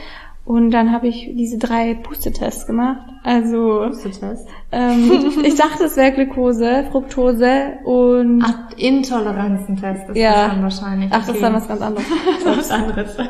[0.45, 3.07] Und dann habe ich diese drei Pustetests gemacht.
[3.23, 4.49] Also Pustetest?
[4.73, 10.33] Ähm, ich dachte, es wäre Glukose, Fructose und Ach, Intoleranzentest ist ja.
[10.33, 11.11] das dann wahrscheinlich.
[11.13, 12.07] Ach, das ist dann was ganz anderes.
[12.45, 13.17] das ist was anderes.
[13.19, 13.25] ja,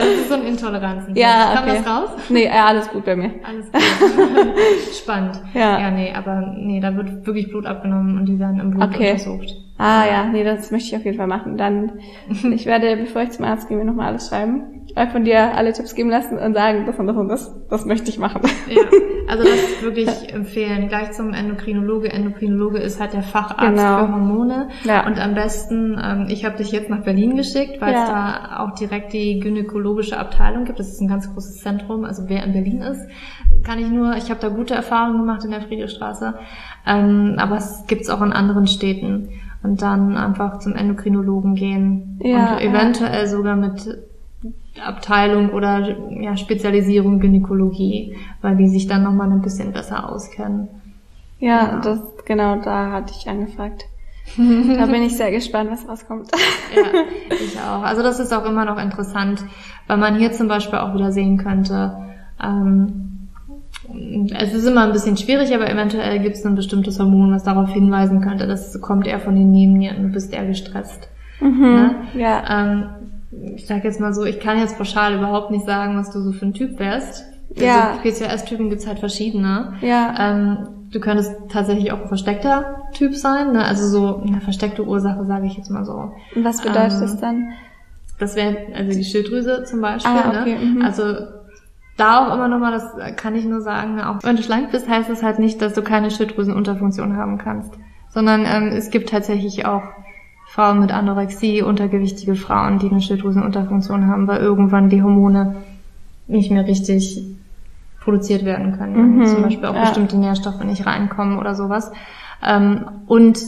[0.00, 1.18] das ist so ein Intoleranzentest.
[1.18, 1.54] Ja, okay.
[1.54, 2.10] Kam das raus?
[2.28, 3.30] Nee, ja, alles gut bei mir.
[3.42, 3.82] Alles gut.
[4.94, 5.42] Spannend.
[5.54, 5.80] Ja.
[5.80, 9.12] Ja, nee, aber nee, da wird wirklich Blut abgenommen und die werden im Blut okay.
[9.12, 9.56] untersucht.
[9.78, 11.56] Ah ja, nee, das möchte ich auf jeden Fall machen.
[11.56, 11.98] Dann,
[12.52, 15.94] ich werde, bevor ich zum Arzt gehe, mir nochmal alles schreiben, von dir alle Tipps
[15.94, 18.42] geben lassen und sagen, das und das und das, das möchte ich machen.
[18.68, 18.82] Ja,
[19.28, 20.88] also das ist wirklich empfehlen.
[20.88, 22.12] Gleich zum Endokrinologe.
[22.12, 24.06] Endokrinologe ist halt der Facharzt genau.
[24.06, 24.68] für Hormone.
[24.84, 25.06] Ja.
[25.06, 28.02] Und am besten, ähm, ich habe dich jetzt nach Berlin geschickt, weil ja.
[28.02, 30.78] es da auch direkt die gynäkologische Abteilung gibt.
[30.78, 32.04] Das ist ein ganz großes Zentrum.
[32.04, 33.00] Also wer in Berlin ist,
[33.64, 36.34] kann ich nur, ich habe da gute Erfahrungen gemacht in der Friedrichstraße.
[36.86, 39.30] Ähm, aber es gibt's auch in anderen Städten
[39.62, 43.26] und dann einfach zum Endokrinologen gehen ja, und eventuell ja.
[43.26, 44.11] sogar mit
[44.84, 50.68] Abteilung oder ja, Spezialisierung Gynäkologie, weil die sich dann nochmal ein bisschen besser auskennen.
[51.38, 53.84] Ja, ja, das genau da hatte ich angefragt.
[54.36, 56.30] da bin ich sehr gespannt, was rauskommt.
[56.74, 57.82] ja, ich auch.
[57.82, 59.44] Also das ist auch immer noch interessant,
[59.88, 61.96] weil man hier zum Beispiel auch wieder sehen könnte,
[62.42, 63.12] ähm,
[64.38, 67.70] es ist immer ein bisschen schwierig, aber eventuell gibt es ein bestimmtes Hormon, was darauf
[67.70, 71.08] hinweisen könnte, das kommt eher von den Nebennieren, du bist eher gestresst.
[71.40, 71.94] Mhm, ne?
[72.14, 72.44] Ja.
[72.48, 72.84] Ähm,
[73.56, 76.32] ich sag jetzt mal so, ich kann jetzt pauschal überhaupt nicht sagen, was du so
[76.32, 77.24] für ein Typ wärst.
[77.56, 77.98] Ja.
[78.02, 79.74] Also PCOS-Typen gibt's halt verschiedene.
[79.80, 80.14] Ja.
[80.18, 83.64] Ähm, du könntest tatsächlich auch ein versteckter Typ sein, ne?
[83.64, 86.12] also so eine versteckte Ursache, sage ich jetzt mal so.
[86.34, 87.52] Und was bedeutet ähm, das dann?
[88.18, 90.12] Das wäre also die Schilddrüse zum Beispiel.
[90.12, 90.58] Ah, okay.
[90.58, 90.64] ne?
[90.64, 90.82] Mhm.
[90.82, 91.14] Also
[91.96, 95.10] da auch immer nochmal, das kann ich nur sagen, auch wenn du schlank bist, heißt
[95.10, 97.72] das halt nicht, dass du keine Schilddrüsenunterfunktion haben kannst.
[98.10, 99.82] Sondern ähm, es gibt tatsächlich auch
[100.52, 105.56] Frauen mit Anorexie, untergewichtige Frauen, die eine Schilddrüsenunterfunktion haben, weil irgendwann die Hormone
[106.26, 107.24] nicht mehr richtig
[108.00, 109.16] produziert werden können.
[109.16, 109.80] Mhm, zum Beispiel auch ja.
[109.80, 111.90] bestimmte Nährstoffe nicht reinkommen oder sowas.
[112.46, 113.40] Ähm, und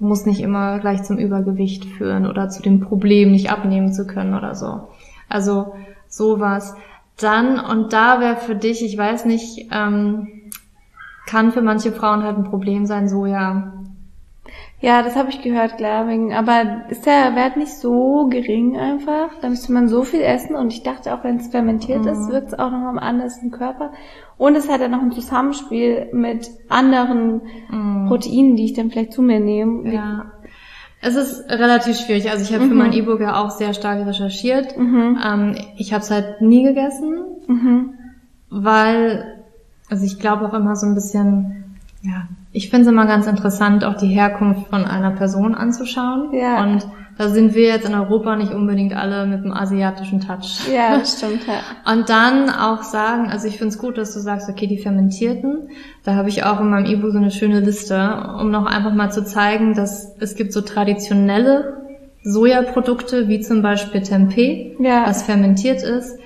[0.00, 4.34] muss nicht immer gleich zum Übergewicht führen oder zu dem Problem, nicht abnehmen zu können
[4.34, 4.88] oder so.
[5.28, 5.76] Also
[6.08, 6.74] sowas.
[7.16, 10.26] Dann, und da wäre für dich, ich weiß nicht, ähm,
[11.28, 13.72] kann für manche Frauen halt ein Problem sein, Soja.
[14.80, 16.34] Ja, das habe ich gehört, ich.
[16.34, 19.30] Aber ist der Wert nicht so gering einfach?
[19.40, 20.54] Da müsste man so viel essen.
[20.54, 22.08] Und ich dachte auch, wenn es fermentiert mhm.
[22.08, 23.90] ist, wirkt es auch nochmal anders im Körper.
[24.36, 28.06] Und es hat ja noch ein Zusammenspiel mit anderen mhm.
[28.06, 29.92] Proteinen, die ich dann vielleicht zu mir nehme.
[29.92, 30.32] Ja.
[31.00, 32.30] Es ist relativ schwierig.
[32.30, 32.68] Also ich habe mhm.
[32.68, 34.78] für mein E-Book ja auch sehr stark recherchiert.
[34.78, 35.18] Mhm.
[35.24, 37.94] Ähm, ich habe es halt nie gegessen, mhm.
[38.48, 39.42] weil,
[39.90, 41.57] also ich glaube auch immer so ein bisschen,
[42.02, 46.32] ja, ich finde es immer ganz interessant, auch die Herkunft von einer Person anzuschauen.
[46.32, 46.62] Ja.
[46.62, 46.86] Und
[47.18, 50.68] da sind wir jetzt in Europa nicht unbedingt alle mit einem asiatischen Touch.
[50.72, 51.42] Ja, stimmt.
[51.46, 51.92] Ja.
[51.92, 55.70] Und dann auch sagen, also ich finde es gut, dass du sagst, okay, die fermentierten.
[56.04, 59.10] Da habe ich auch in meinem E-Book so eine schöne Liste, um noch einfach mal
[59.10, 61.82] zu zeigen, dass es gibt so traditionelle
[62.22, 65.04] Sojaprodukte, wie zum Beispiel Tempeh, ja.
[65.06, 66.18] was fermentiert ist.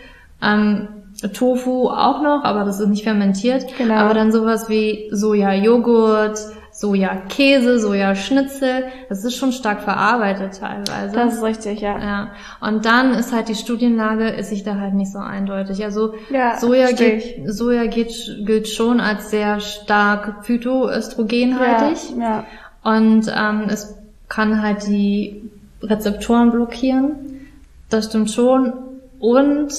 [0.43, 0.89] Ähm,
[1.31, 3.67] Tofu auch noch, aber das ist nicht fermentiert.
[3.77, 3.95] Genau.
[3.95, 6.39] Aber dann sowas wie Soja-Joghurt,
[6.73, 11.15] Soja-Käse, Sojaschnitzel, das ist schon stark verarbeitet teilweise.
[11.15, 11.99] Das ist richtig, ja.
[11.99, 12.31] ja.
[12.61, 15.85] Und dann ist halt die Studienlage, ist sich da halt nicht so eindeutig.
[15.85, 18.15] Also ja, Soja, geht, Soja geht,
[18.47, 22.17] gilt schon als sehr stark phytoöstrogenhaltig.
[22.19, 22.45] Ja,
[22.85, 22.97] ja.
[22.99, 23.95] Und ähm, es
[24.29, 25.51] kann halt die
[25.83, 27.51] Rezeptoren blockieren.
[27.91, 28.73] Das stimmt schon.
[29.21, 29.73] Und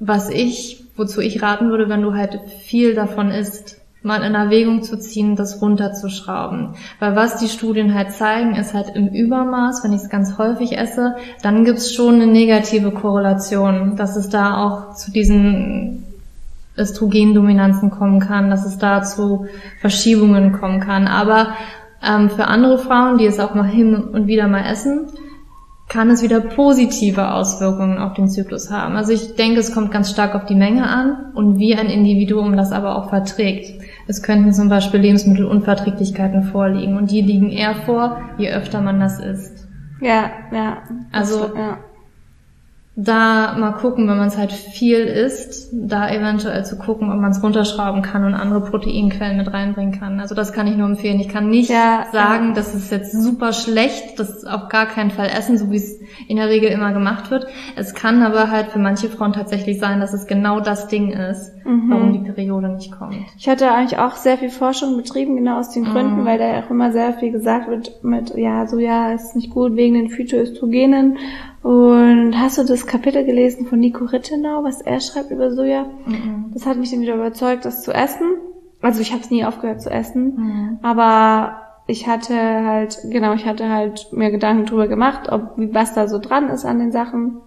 [0.00, 4.82] was ich, wozu ich raten würde, wenn du halt viel davon isst, mal in Erwägung
[4.82, 6.74] zu ziehen, das runterzuschrauben.
[7.00, 10.78] Weil was die Studien halt zeigen, ist halt im Übermaß, wenn ich es ganz häufig
[10.78, 16.04] esse, dann gibt's schon eine negative Korrelation, dass es da auch zu diesen
[16.76, 19.46] Östrogendominanzen kommen kann, dass es da zu
[19.80, 21.08] Verschiebungen kommen kann.
[21.08, 21.54] Aber
[22.06, 25.08] ähm, für andere Frauen, die es auch mal hin und wieder mal essen,
[25.88, 28.96] kann es wieder positive Auswirkungen auf den Zyklus haben.
[28.96, 32.56] Also ich denke, es kommt ganz stark auf die Menge an und wie ein Individuum
[32.56, 33.82] das aber auch verträgt.
[34.06, 39.18] Es könnten zum Beispiel Lebensmittelunverträglichkeiten vorliegen und die liegen eher vor, je öfter man das
[39.18, 39.66] isst.
[40.00, 40.78] Ja, ja.
[41.10, 41.78] Also ja
[43.00, 47.30] da mal gucken, wenn man es halt viel isst, da eventuell zu gucken, ob man
[47.30, 50.18] es runterschrauben kann und andere Proteinquellen mit reinbringen kann.
[50.18, 51.20] Also das kann ich nur empfehlen.
[51.20, 52.54] Ich kann nicht ja, sagen, ja.
[52.54, 56.00] das ist jetzt super schlecht, das ist auf gar keinen Fall essen, so wie es
[56.26, 57.46] in der Regel immer gemacht wird.
[57.76, 61.52] Es kann aber halt für manche Frauen tatsächlich sein, dass es genau das Ding ist,
[61.64, 61.90] mhm.
[61.90, 63.14] warum die Periode nicht kommt.
[63.38, 66.24] Ich hatte eigentlich auch sehr viel Forschung betrieben, genau aus den Gründen, mhm.
[66.24, 69.76] weil da auch immer sehr viel gesagt wird mit, ja, so ja, ist nicht gut
[69.76, 71.16] wegen den Phytoöstrogenen
[71.62, 75.86] und hast du das Kapitel gelesen von Nico Rittenau, was er schreibt über Soja?
[76.06, 76.50] Mhm.
[76.54, 78.36] Das hat mich dann wieder überzeugt, das zu essen.
[78.80, 80.78] Also ich habe es nie aufgehört zu essen, mhm.
[80.82, 86.06] aber ich hatte halt, genau, ich hatte halt mir Gedanken drüber gemacht, ob was da
[86.06, 87.38] so dran ist an den Sachen.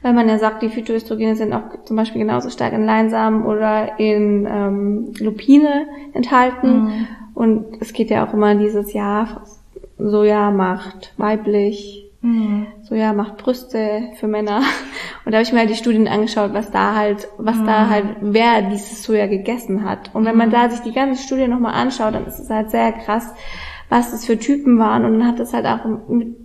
[0.00, 4.00] Weil man ja sagt, die Phytoöstrogene sind auch zum Beispiel genauso stark in Leinsamen oder
[4.00, 6.84] in ähm, Lupine enthalten.
[6.84, 7.06] Mhm.
[7.34, 9.42] Und es geht ja auch immer dieses Jahr,
[9.98, 12.68] Soja macht weiblich, Mhm.
[12.82, 14.62] So ja, macht Brüste für Männer.
[15.24, 17.66] Und da habe ich mir halt die Studien angeschaut, was da halt, was mhm.
[17.66, 20.14] da halt, wer dieses Soja gegessen hat.
[20.14, 20.52] Und wenn man mhm.
[20.52, 23.34] da sich die ganze Studie nochmal anschaut, dann ist es halt sehr krass,
[23.88, 25.04] was das für Typen waren.
[25.04, 26.41] Und dann hat es halt auch mit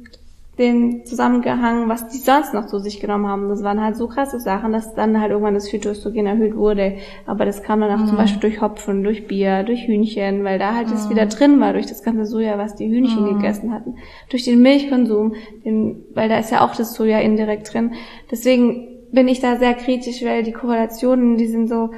[0.58, 3.48] den zusammengehangen, was die sonst noch zu sich genommen haben.
[3.48, 6.98] Das waren halt so krasse Sachen, dass dann halt irgendwann das Phytoöstrogen erhöht wurde.
[7.28, 8.08] Aber das kam dann auch mhm.
[8.08, 10.92] zum Beispiel durch Hopfen, durch Bier, durch Hühnchen, weil da halt mhm.
[10.92, 13.36] das wieder drin war, durch das ganze Soja, was die Hühnchen mhm.
[13.36, 13.96] gegessen hatten.
[14.30, 17.94] Durch den Milchkonsum, den, weil da ist ja auch das Soja indirekt drin.
[18.32, 21.92] Deswegen bin ich da sehr kritisch, weil die Korrelationen, die sind so,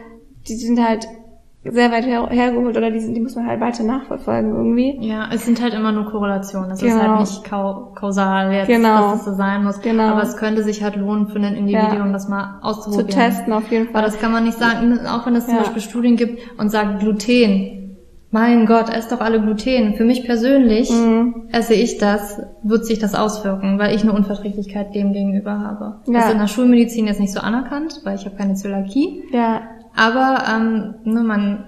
[0.48, 1.08] die sind halt
[1.64, 4.98] sehr weit her hergeholt oder die, die muss man halt weiter nachverfolgen irgendwie.
[5.06, 6.72] Ja, es sind halt immer nur Korrelationen.
[6.72, 6.96] Es genau.
[6.96, 9.12] ist halt nicht kau kausal jetzt, genau.
[9.12, 9.82] dass es so sein muss.
[9.82, 10.04] Genau.
[10.04, 12.14] Aber es könnte sich halt lohnen für ein Individuum, ja.
[12.14, 13.10] das mal auszuprobieren.
[13.10, 13.98] Zu testen auf jeden Fall.
[13.98, 15.62] Aber das kann man nicht sagen, auch wenn es zum ja.
[15.62, 17.76] Beispiel Studien gibt und sagt Gluten.
[18.32, 19.96] Mein Gott, esst doch alle Gluten.
[19.96, 21.50] Für mich persönlich mhm.
[21.52, 26.02] esse ich das, wird sich das auswirken, weil ich eine Unverträglichkeit dem gegenüber habe.
[26.06, 26.14] Ja.
[26.14, 29.24] Das ist in der Schulmedizin jetzt nicht so anerkannt, weil ich habe keine Zöliakie.
[29.34, 29.62] Ja.
[29.96, 31.64] Aber ähm, ne, man,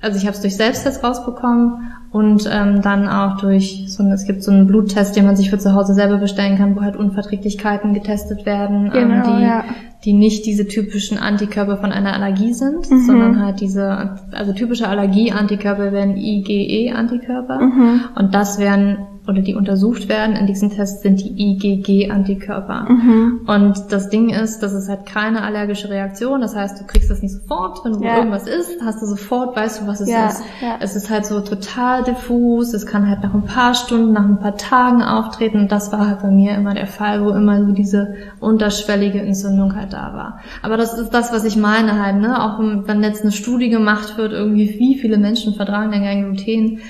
[0.00, 4.24] also ich habe es durch Selbsttest rausbekommen und ähm, dann auch durch so ein, es
[4.24, 6.96] gibt so einen Bluttest, den man sich für zu Hause selber bestellen kann, wo halt
[6.96, 9.64] Unverträglichkeiten getestet werden, ähm, genau, ähm, die, ja.
[10.04, 13.06] die nicht diese typischen Antikörper von einer Allergie sind, mhm.
[13.06, 18.00] sondern halt diese, also typische Allergie-Antikörper wären IgE-Antikörper mhm.
[18.16, 22.86] und das wären oder die untersucht werden in diesen Tests sind die IgG-Antikörper.
[22.88, 23.40] Mhm.
[23.46, 26.40] Und das Ding ist, das ist halt keine allergische Reaktion.
[26.40, 28.16] Das heißt, du kriegst das nicht sofort, wenn du ja.
[28.16, 30.42] irgendwas isst, hast du sofort, weißt du, was es ja, ist.
[30.60, 30.76] Ja.
[30.80, 32.72] Es ist halt so total diffus.
[32.72, 35.60] Es kann halt nach ein paar Stunden, nach ein paar Tagen auftreten.
[35.60, 39.76] Und das war halt bei mir immer der Fall, wo immer so diese unterschwellige Entzündung
[39.76, 40.40] halt da war.
[40.62, 42.42] Aber das ist das, was ich meine halt, ne?
[42.42, 46.80] Auch wenn jetzt eine Studie gemacht wird, irgendwie, wie viele Menschen vertragen denn kein Gluten?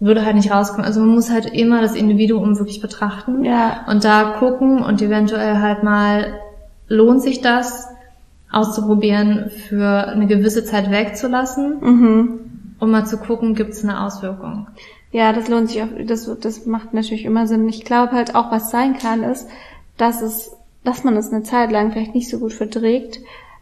[0.00, 0.84] Würde halt nicht rauskommen.
[0.84, 3.84] Also man muss halt immer das Individuum wirklich betrachten ja.
[3.88, 6.38] und da gucken und eventuell halt mal
[6.88, 7.88] lohnt sich das
[8.50, 12.40] auszuprobieren, für eine gewisse Zeit wegzulassen, mhm.
[12.78, 14.68] um mal zu gucken, gibt es eine Auswirkung.
[15.10, 17.68] Ja, das lohnt sich auch, das, das macht natürlich immer Sinn.
[17.68, 19.48] Ich glaube halt auch, was sein kann, ist,
[19.96, 23.20] dass es, dass man es eine Zeit lang vielleicht nicht so gut verträgt,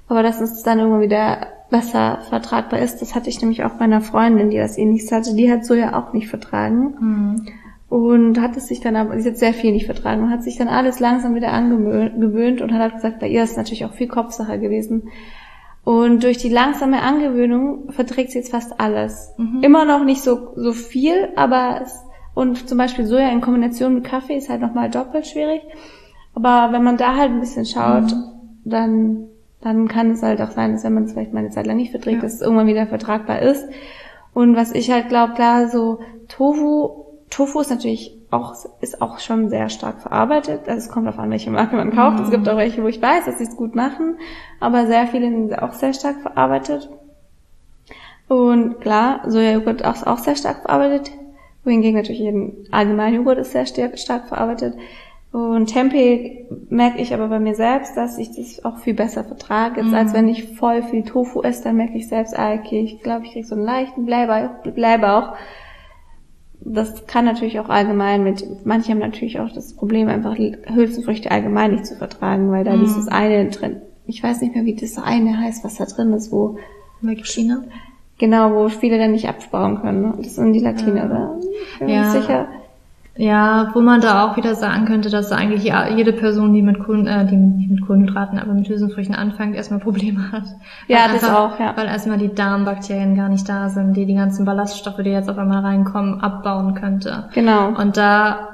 [0.08, 3.02] aber dass es dann irgendwann wieder besser vertragbar ist.
[3.02, 5.34] Das hatte ich nämlich auch bei einer Freundin, die das ähnliches hatte.
[5.34, 6.94] Die hat Soja auch nicht vertragen.
[7.00, 7.48] Mhm.
[7.88, 10.56] Und hat es sich dann aber, sie hat sehr viel nicht vertragen und hat sich
[10.56, 14.08] dann alles langsam wieder angewöhnt und hat halt gesagt, bei ihr ist natürlich auch viel
[14.08, 15.10] Kopfsache gewesen.
[15.84, 19.32] Und durch die langsame Angewöhnung verträgt sie jetzt fast alles.
[19.38, 19.62] Mhm.
[19.62, 24.04] Immer noch nicht so, so viel, aber es, und zum Beispiel Soja in Kombination mit
[24.04, 25.62] Kaffee ist halt nochmal doppelt schwierig.
[26.34, 28.24] Aber wenn man da halt ein bisschen schaut, mhm.
[28.64, 29.28] dann
[29.66, 31.76] dann kann es halt auch sein, dass wenn man es vielleicht mal eine Zeit lang
[31.76, 32.22] nicht verträgt, ja.
[32.22, 33.68] dass es irgendwann wieder vertragbar ist.
[34.32, 35.98] Und was ich halt glaube, klar, so
[36.28, 40.68] Tofu, Tofu ist natürlich auch, ist auch schon sehr stark verarbeitet.
[40.68, 42.18] Also es kommt auf an, welche Marke man kauft.
[42.18, 42.24] Mhm.
[42.26, 44.18] Es gibt auch welche, wo ich weiß, dass sie es gut machen,
[44.60, 46.88] aber sehr viele sind auch sehr stark verarbeitet.
[48.28, 51.10] Und klar, Sojajoghurt ist auch sehr stark verarbeitet.
[51.64, 54.74] Wohingegen natürlich jeden allgemeinen Joghurt ist sehr stark verarbeitet.
[55.36, 59.82] Und Tempeh merke ich aber bei mir selbst, dass ich das auch viel besser vertrage,
[59.82, 63.02] jetzt, als wenn ich voll viel Tofu esse, dann merke ich selbst, ah, okay, ich
[63.02, 65.34] glaube, ich kriege so einen leichten Blähbauch, Blähbauch.
[66.60, 71.72] Das kann natürlich auch allgemein mit, manche haben natürlich auch das Problem, einfach Hülsenfrüchte allgemein
[71.72, 72.80] nicht zu vertragen, weil da Mhm.
[72.80, 76.32] dieses eine drin, ich weiß nicht mehr, wie das eine heißt, was da drin ist,
[76.32, 76.56] wo,
[77.24, 77.62] China?
[78.18, 80.00] genau, wo viele dann nicht abbauen können.
[80.00, 80.14] ne?
[80.16, 81.38] Das sind die Latine, oder?
[81.74, 82.04] Ich bin Ja.
[82.04, 82.48] sicher.
[83.18, 85.64] Ja, wo man da auch wieder sagen könnte, dass eigentlich
[85.96, 89.80] jede Person, die mit Kohlen, äh, die nicht mit Kohlenhydraten, aber mit Hülsenfrüchten anfängt, erstmal
[89.80, 90.44] Probleme hat.
[90.88, 91.72] Ja, Weil das einfach, auch, ja.
[91.76, 95.38] Weil erstmal die Darmbakterien gar nicht da sind, die die ganzen Ballaststoffe, die jetzt auf
[95.38, 97.28] einmal reinkommen, abbauen könnte.
[97.32, 97.68] Genau.
[97.68, 98.48] Und da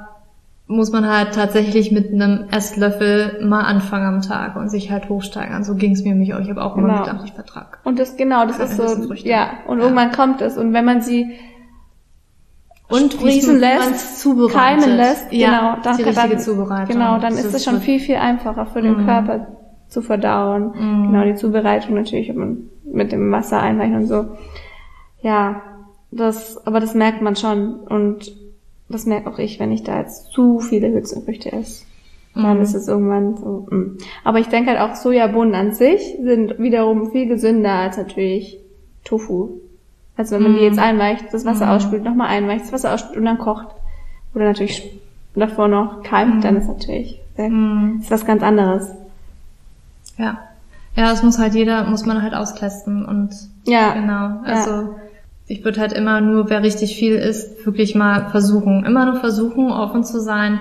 [0.67, 5.63] muss man halt tatsächlich mit einem Esslöffel mal anfangen am Tag und sich halt hochsteigern.
[5.65, 6.39] So ging's mir nämlich auch.
[6.39, 7.01] Ich habe auch immer Genau.
[7.03, 7.79] gedacht, ich vertrag.
[7.83, 9.83] Und das, genau, das ist so, ja, und Ja.
[9.83, 10.57] irgendwann kommt es.
[10.57, 11.33] Und wenn man sie
[12.89, 16.87] Und sprießen lässt, keimen lässt, ja, genau, dann, die richtige dann, Zubereitung.
[16.95, 19.05] genau, dann ist Das es schon viel, viel einfacher für den Mhm.
[19.05, 19.47] Körper
[19.87, 20.71] zu verdauen.
[20.75, 21.11] Mhm.
[21.11, 22.31] Genau, die Zubereitung natürlich
[22.83, 24.25] mit dem Wasser einweichen und so.
[25.21, 25.61] Ja,
[26.11, 28.35] das, aber das merkt man schon und
[28.89, 31.85] das merkt auch ich, wenn ich da jetzt zu viele Hülsenfrüchte esse.
[32.35, 32.63] Dann Mhm.
[32.63, 33.67] ist es irgendwann so.
[33.69, 33.97] mm.
[34.23, 38.59] Aber ich denke halt auch Sojabohnen an sich sind wiederum viel gesünder als natürlich
[39.03, 39.59] Tofu.
[40.17, 40.65] Also wenn man die Mhm.
[40.65, 41.71] jetzt einweicht, das Wasser Mhm.
[41.71, 43.67] ausspült, nochmal einweicht, das Wasser ausspült und dann kocht.
[44.35, 44.99] Oder natürlich
[45.35, 46.41] davor noch keimt, Mhm.
[46.41, 47.99] dann ist natürlich sehr, Mhm.
[48.01, 48.89] ist was ganz anderes.
[50.17, 50.37] Ja.
[50.95, 53.31] Ja, es muss halt jeder, muss man halt austesten und
[53.65, 53.93] Ja.
[53.93, 54.41] genau.
[54.43, 54.95] Also
[55.47, 58.85] ich würde halt immer nur, wer richtig viel isst, wirklich mal versuchen.
[58.85, 60.59] Immer nur versuchen, offen zu sein,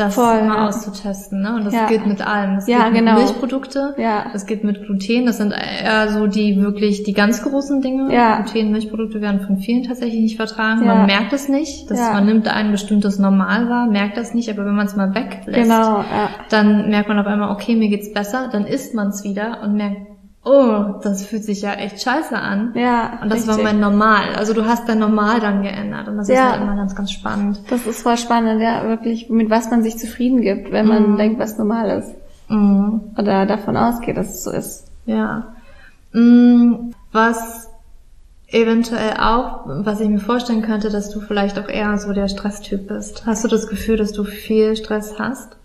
[0.00, 0.68] das Voll, mal ja.
[0.68, 1.42] auszutesten.
[1.42, 1.54] Ne?
[1.54, 1.86] Und das Ja.
[1.86, 2.56] gilt mit allem.
[2.56, 3.14] Das Ja, gilt mit genau.
[3.18, 4.26] Milchprodukte, Ja.
[4.32, 8.12] das gilt mit Gluten, das sind eher so die wirklich die ganz großen Dinge.
[8.12, 8.40] Ja.
[8.40, 10.86] Gluten, Milchprodukte werden von vielen tatsächlich nicht vertragen.
[10.86, 11.90] Man merkt es nicht.
[11.90, 11.98] Das.
[12.12, 15.62] Man nimmt ein bestimmtes Normal wahr, merkt das nicht, aber wenn man es mal weglässt,
[15.62, 16.04] Genau,
[16.48, 19.74] dann merkt man auf einmal, okay, mir geht's besser, dann isst man es wieder und
[19.74, 19.96] merkt,
[20.44, 22.72] oh, das fühlt sich ja echt scheiße an.
[22.74, 23.18] Ja.
[23.22, 23.64] Und das war richtig.
[23.72, 24.34] mein Normal.
[24.36, 26.34] Also du hast dein Normal dann geändert und das Ja.
[26.46, 27.60] ist halt immer ganz, ganz spannend.
[27.68, 31.16] Das ist voll spannend, ja, wirklich, mit was man sich zufrieden gibt, wenn man Mhm.
[31.18, 32.14] denkt, was normal ist.
[32.48, 33.00] Mhm.
[33.18, 34.86] Oder davon ausgeht, dass es so ist.
[35.06, 35.48] Ja.
[36.12, 37.68] Mm, Was
[38.48, 42.88] eventuell auch, was ich mir vorstellen könnte, dass du vielleicht auch eher so der Stresstyp
[42.88, 43.24] bist.
[43.26, 45.56] Hast du das Gefühl, dass du viel Stress hast?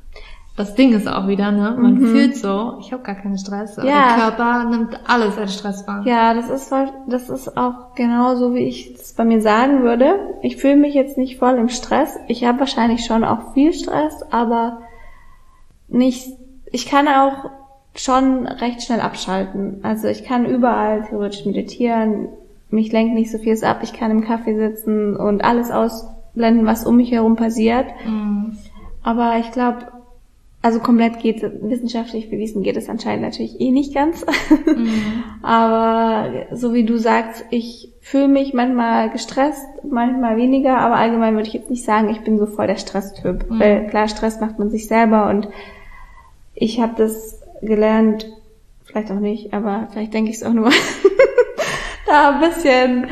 [0.58, 1.76] Das Ding ist auch wieder, ne?
[1.78, 2.08] Man Mhm.
[2.08, 3.76] fühlt so, ich habe gar keinen Stress.
[3.76, 3.84] Ja.
[3.84, 6.04] Der Körper nimmt alles als Stress wahr.
[6.06, 6.72] Ja, das ist
[7.08, 10.16] das ist auch genau so, wie ich es bei mir sagen würde.
[10.44, 12.18] Ich fühle mich jetzt nicht voll im Stress.
[12.30, 14.80] Ich habe wahrscheinlich schon auch viel Stress, aber
[15.90, 16.26] nicht,
[16.72, 17.50] ich kann auch
[17.94, 19.80] schon recht schnell abschalten.
[19.84, 22.30] Also ich kann überall theoretisch meditieren,
[22.70, 26.86] mich lenkt nicht so vieles ab, ich kann im Kaffee sitzen und alles ausblenden, was
[26.86, 27.86] um mich herum passiert.
[28.06, 28.58] Mhm.
[29.04, 29.88] Aber ich glaube,
[30.66, 34.26] also komplett geht wissenschaftlich bewiesen geht es anscheinend natürlich eh nicht ganz.
[34.66, 35.24] Mhm.
[35.44, 41.48] aber so wie du sagst, ich fühle mich manchmal gestresst, manchmal weniger, aber allgemein würde
[41.48, 43.48] ich jetzt nicht sagen, ich bin so voll der Stresstyp.
[43.48, 43.60] Mhm.
[43.60, 45.50] Weil klar, Stress macht man sich selber und
[46.56, 48.26] ich habe das gelernt,
[48.86, 50.72] vielleicht auch nicht, aber vielleicht denke ich es auch nur,
[52.08, 53.06] da ein bisschen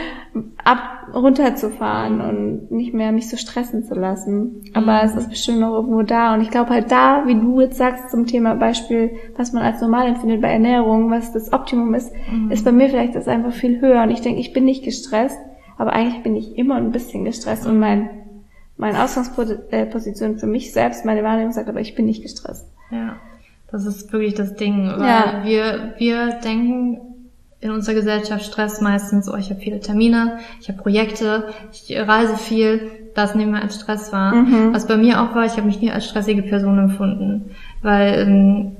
[0.64, 0.80] ab
[1.14, 4.64] runterzufahren und nicht mehr mich so stressen zu lassen.
[4.74, 5.00] Aber Mhm.
[5.10, 6.34] es ist bestimmt noch irgendwo da.
[6.34, 9.80] Und ich glaube halt da, wie du jetzt sagst zum Thema Beispiel, was man als
[9.82, 12.50] normal empfindet bei Ernährung, was das Optimum ist, Mhm.
[12.52, 14.02] ist bei mir vielleicht das einfach viel höher.
[14.04, 15.38] Und ich denke, ich bin nicht gestresst,
[15.78, 17.68] aber eigentlich bin ich immer ein bisschen gestresst.
[17.68, 18.10] Und mein,
[18.78, 22.66] meine Ausgangsposition für mich selbst, meine Wahrnehmung sagt aber, ich bin nicht gestresst.
[22.92, 23.18] Ja,
[23.72, 25.42] das ist wirklich das Ding, weil Ja.
[25.44, 27.00] wir, wir denken
[27.64, 32.38] in unserer Gesellschaft Stress meistens, oh, ich habe viele Termine, ich habe Projekte, ich reise
[32.38, 34.34] viel, das nehmen wir als Stress wahr.
[34.36, 34.74] Mhm.
[34.74, 38.72] Was bei mir auch war, ich habe mich nie als stressige Person empfunden, weil ähm,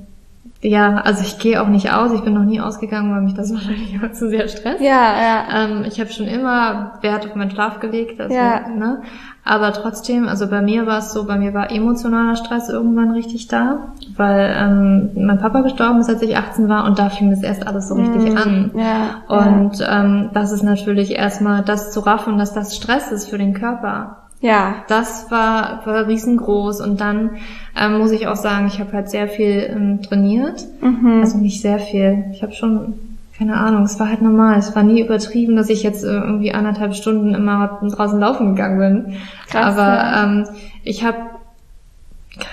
[0.60, 3.52] ja, also ich gehe auch nicht aus, ich bin noch nie ausgegangen, weil mich das
[3.54, 4.80] wahrscheinlich immer zu sehr stresst.
[4.80, 5.44] Ja, ja.
[5.64, 8.66] Ähm, ich habe schon immer Wert auf meinen Schlaf gelegt, also, Ja.
[8.68, 9.02] ne?
[9.46, 13.46] Aber trotzdem, also bei mir war es so, bei mir war emotionaler Stress irgendwann richtig
[13.48, 17.42] da, weil ähm, mein Papa gestorben ist, als ich 18 war und da fing das
[17.42, 18.36] erst alles so richtig Mhm.
[18.38, 18.70] an.
[18.74, 19.22] Ja.
[19.28, 23.52] Und ähm, das ist natürlich erstmal das zu raffen, dass das Stress ist für den
[23.52, 24.16] Körper.
[24.40, 24.76] ja.
[24.88, 27.30] Das war, war riesengroß und dann
[27.78, 30.64] ähm, muss ich auch sagen, ich habe halt sehr viel ähm, trainiert.
[30.80, 31.20] Mhm.
[31.20, 32.24] Also nicht sehr viel.
[32.32, 32.94] Ich habe schon,
[33.36, 34.58] keine Ahnung, es war halt normal.
[34.58, 38.78] Es war nie übertrieben, dass ich jetzt äh, irgendwie anderthalb Stunden immer draußen laufen gegangen
[38.78, 39.16] bin.
[39.48, 40.22] Krass, aber ja.
[40.24, 40.44] ähm,
[40.84, 41.18] ich habe,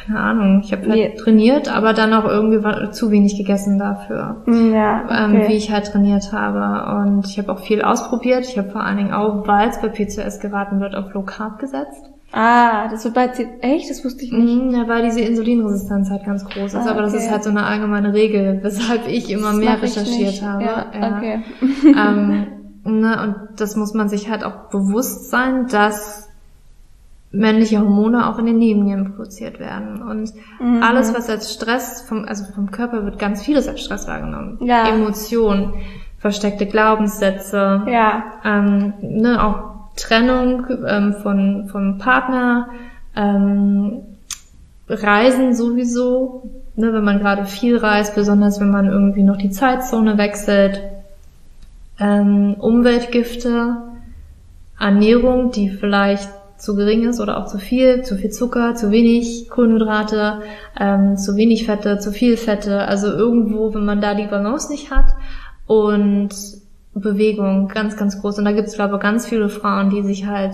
[0.08, 1.16] keine Ahnung, ich habe halt Nee.
[1.16, 4.38] trainiert, aber dann auch irgendwie zu wenig gegessen dafür.
[4.46, 5.50] Mm, Ja, Ähm, okay.
[5.50, 7.00] wie ich halt trainiert habe.
[7.02, 8.46] Und ich habe auch viel ausprobiert.
[8.48, 11.60] Ich habe vor allen Dingen auch, weil es bei PCOS geraten wird, auf Low Carb
[11.60, 12.11] gesetzt.
[12.34, 13.90] Ah, das wird bei C echt?
[13.90, 14.64] Das wusste ich nicht.
[14.64, 16.76] Mhm, ja, weil diese Insulinresistenz halt ganz groß ist.
[16.76, 17.24] Ah, Aber das okay.
[17.24, 20.64] ist halt so eine allgemeine Regel, weshalb ich immer Das mehr recherchiert habe.
[20.64, 20.86] Ja,
[21.18, 21.44] okay.
[21.86, 22.48] ähm,
[22.86, 26.30] ne, und das muss man sich halt auch bewusst sein, dass
[27.34, 30.02] männliche Hormone auch in den Nebennieren produziert werden.
[30.02, 30.84] Und Mhm.
[30.84, 34.58] alles, was als Stress vom, also vom Körper wird ganz vieles als Stress wahrgenommen.
[34.62, 34.88] Ja.
[34.88, 35.74] Emotionen,
[36.18, 38.24] versteckte Glaubenssätze, Ja.
[38.44, 42.70] ähm, ne, auch Trennung ähm, von vom Partner,
[43.16, 44.02] ähm,
[44.88, 50.18] Reisen sowieso, ne, wenn man gerade viel reist, besonders wenn man irgendwie noch die Zeitzone
[50.18, 50.82] wechselt,
[52.00, 53.78] ähm, Umweltgifte,
[54.80, 59.50] Ernährung, die vielleicht zu gering ist oder auch zu viel, zu viel Zucker, zu wenig
[59.50, 60.42] Kohlenhydrate,
[60.80, 64.92] ähm, zu wenig Fette, zu viel Fette, also irgendwo, wenn man da die Balance nicht
[64.92, 65.08] hat
[65.66, 66.30] und
[66.94, 68.40] Bewegung, ganz, ganz groß.
[68.40, 70.54] Und da gibt es, glaube ich, ganz viele Frauen, die sich halt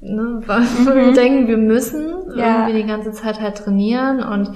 [0.00, 2.04] ne, weil denken, wir müssen
[2.36, 2.66] Ja.
[2.66, 4.50] irgendwie die ganze Zeit halt trainieren und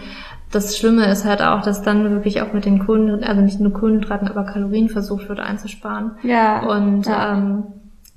[0.50, 3.72] das Schlimme ist halt auch, dass dann wirklich auch mit den Kohlenhydraten, also nicht nur
[3.72, 6.12] Kohlenhydraten, aber Kalorien versucht wird einzusparen.
[6.22, 6.66] Ja.
[6.66, 7.34] Und ja.
[7.34, 7.64] ähm,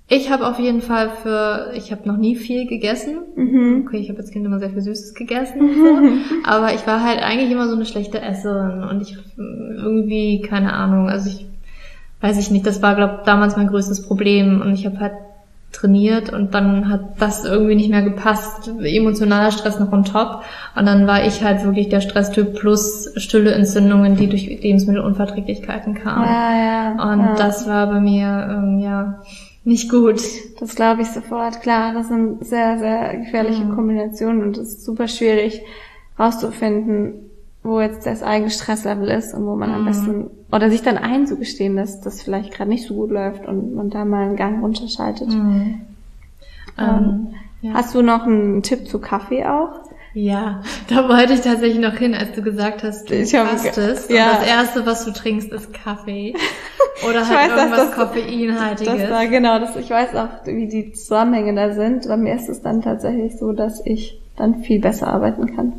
[0.08, 3.18] ich habe auf jeden Fall für, ich habe noch nie viel gegessen.
[3.36, 3.84] Mhm.
[3.86, 6.50] Okay, ich habe als Kind immer sehr viel Süßes gegessen, und so.
[6.50, 11.10] aber ich war halt eigentlich immer so eine schlechte Esserin und ich irgendwie keine Ahnung,
[11.10, 11.48] also ich
[12.22, 15.14] weiß ich nicht, das war glaube damals mein größtes Problem und ich habe halt
[15.72, 20.44] trainiert und dann hat das irgendwie nicht mehr gepasst, emotionaler Stress noch on top
[20.76, 26.26] und dann war ich halt wirklich der Stresstyp plus stille Entzündungen, die durch Lebensmittelunverträglichkeiten kamen.
[26.26, 27.14] Ja, ja.
[27.14, 27.36] Und ja.
[27.36, 29.22] das war bei mir ähm, ja
[29.64, 30.22] nicht gut.
[30.60, 31.62] Das glaube ich sofort.
[31.62, 33.76] Klar, das sind sehr, sehr gefährliche Mhm.
[33.76, 35.62] Kombinationen und es ist super schwierig
[36.20, 37.31] rauszufinden,
[37.64, 39.86] wo jetzt das eigene Stresslevel ist und wo man am Mhm.
[39.86, 43.90] besten oder sich dann einzugestehen, dass das vielleicht gerade nicht so gut läuft und man
[43.90, 45.30] da mal einen Gang runterschaltet.
[45.30, 45.82] Mhm.
[46.80, 47.28] Ähm,
[47.62, 47.74] ja.
[47.74, 49.70] Hast du noch einen Tipp zu Kaffee auch?
[50.14, 54.10] ja, da wollte ich tatsächlich noch hin, als du gesagt hast, du Ich fastest.
[54.10, 54.32] ja.
[54.32, 56.34] Und das erste, was du trinkst, ist Kaffee.
[57.10, 58.94] Oder halt weiß, irgendwas das- Koffeinhaltiges.
[59.04, 62.08] Das war genau, das, ich weiß auch, wie die Zusammenhänge da sind.
[62.08, 65.74] Bei mir ist es dann tatsächlich so, dass ich dann viel besser arbeiten kann.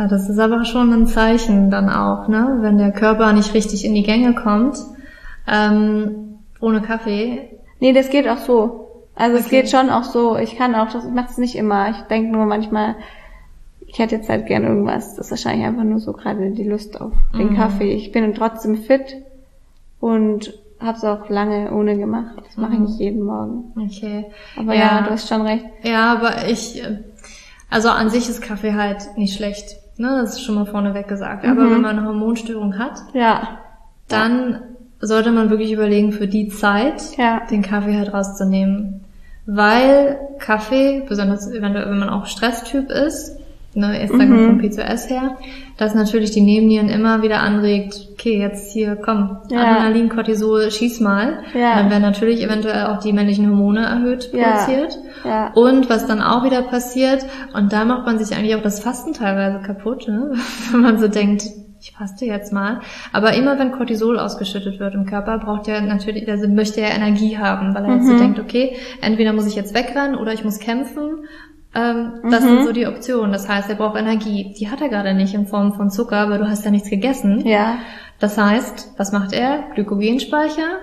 [0.00, 2.58] Ja, das ist aber schon ein Zeichen dann auch, ne?
[2.62, 4.78] Wenn der Körper nicht richtig in die Gänge kommt,
[5.46, 7.50] ähm, ohne Kaffee.
[7.80, 8.86] Nee, das geht auch so.
[9.14, 9.60] Also es Okay.
[9.62, 10.36] geht schon auch so.
[10.38, 11.90] Ich kann auch, das ich mache es nicht immer.
[11.90, 12.94] Ich denke nur manchmal,
[13.86, 15.16] ich hätte jetzt halt gern irgendwas.
[15.16, 17.56] Das ist wahrscheinlich einfach nur so gerade die Lust auf den Mhm.
[17.56, 17.92] Kaffee.
[17.92, 19.16] Ich bin trotzdem fit
[20.00, 22.36] und habe es auch lange ohne gemacht.
[22.46, 22.84] Das mache ich Mhm.
[22.86, 23.64] nicht jeden Morgen.
[23.76, 24.24] Okay.
[24.56, 25.02] Aber ja.
[25.02, 25.66] du hast schon recht.
[25.82, 27.00] Ja, aber ich, äh,
[27.68, 29.76] also an sich ist Kaffee halt nicht schlecht.
[30.00, 30.18] Ne?
[30.22, 31.44] Das ist schon mal vorneweg gesagt.
[31.44, 31.70] Aber Mhm.
[31.72, 33.58] wenn man eine Hormonstörung hat, Ja,
[34.08, 34.60] dann
[35.00, 39.04] sollte man wirklich überlegen, für die Zeit ja, den Kaffee halt rauszunehmen.
[39.46, 43.38] Weil Kaffee, besonders wenn, wenn man auch Stresstyp ist,
[43.74, 44.46] ne, jetzt sagen Mhm.
[44.46, 45.36] vom P2S her,
[45.76, 49.60] das natürlich die Nebennieren immer wieder anregt, okay, jetzt hier, komm, Ja.
[49.62, 51.38] Adrenalin, Cortisol, schieß mal.
[51.54, 51.76] Ja.
[51.76, 54.64] Dann werden natürlich eventuell auch die männlichen Hormone erhöht Ja.
[54.64, 54.98] produziert.
[55.24, 55.52] ja.
[55.54, 59.12] Und was dann auch wieder passiert, und da macht man sich eigentlich auch das Fasten
[59.12, 60.32] teilweise kaputt, ne?
[60.72, 61.44] wenn man so denkt,
[61.82, 62.80] ich faste jetzt mal.
[63.12, 67.38] Aber immer wenn Cortisol ausgeschüttet wird im Körper, braucht er natürlich, also möchte er Energie
[67.38, 68.18] haben, weil er jetzt so Mhm.
[68.18, 71.24] denkt, okay, entweder muss ich jetzt wegrennen oder ich muss kämpfen.
[71.74, 72.48] Ähm, das Mhm.
[72.48, 73.32] sind so die Optionen.
[73.32, 74.54] Das heißt, er braucht Energie.
[74.58, 77.46] Die hat er gerade nicht in Form von Zucker, weil du hast ja nichts gegessen.
[77.46, 77.78] Ja.
[78.18, 79.64] Das heißt, was macht er?
[79.74, 80.78] Glykogenspeicher,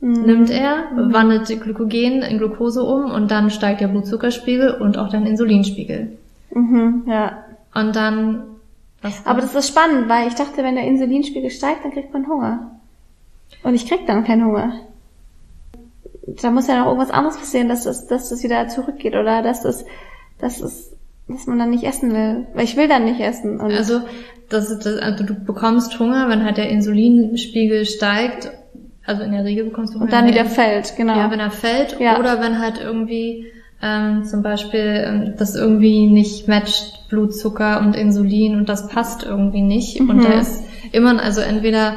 [0.00, 0.22] Mhm.
[0.22, 5.10] nimmt er, wandelt die Glykogen in Glucose um und dann steigt der Blutzuckerspiegel und auch
[5.10, 6.16] dein Insulinspiegel.
[6.54, 7.44] Mhm, ja.
[7.74, 8.44] Und dann,
[9.02, 12.26] was Aber das ist spannend, weil ich dachte, wenn der Insulinspiegel steigt, dann kriegt man
[12.26, 12.70] Hunger.
[13.62, 14.72] Und ich krieg dann keinen Hunger.
[16.26, 19.62] Da muss ja noch irgendwas anderes passieren, dass das, dass das wieder zurückgeht oder dass
[19.62, 19.84] das,
[20.40, 20.92] dass es,
[21.28, 22.46] dass man dann nicht essen will.
[22.54, 23.60] Weil ich will dann nicht essen.
[23.60, 24.00] Und also,
[24.48, 28.50] das ist das, also du bekommst Hunger, wenn halt der Insulinspiegel steigt.
[29.06, 30.04] Also in der Regel bekommst du Hunger.
[30.06, 31.16] und dann wieder der- fällt, genau.
[31.16, 32.18] Ja, wenn er fällt Ja.
[32.18, 33.46] oder wenn halt irgendwie
[33.82, 39.62] ähm, zum Beispiel ähm, das irgendwie nicht matcht, Blutzucker und Insulin und das passt irgendwie
[39.62, 39.98] nicht.
[40.00, 40.22] Und Mhm.
[40.24, 40.62] da ist
[40.92, 41.94] immer, also entweder,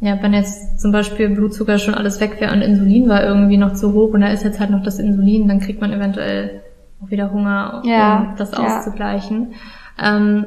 [0.00, 3.74] ja, wenn jetzt zum Beispiel Blutzucker schon alles weg wäre und Insulin war irgendwie noch
[3.74, 6.62] zu hoch und da ist jetzt halt noch das Insulin, dann kriegt man eventuell
[7.02, 8.78] auch wieder Hunger, Ja, um das ja.
[8.78, 9.54] auszugleichen.
[10.02, 10.46] Ähm,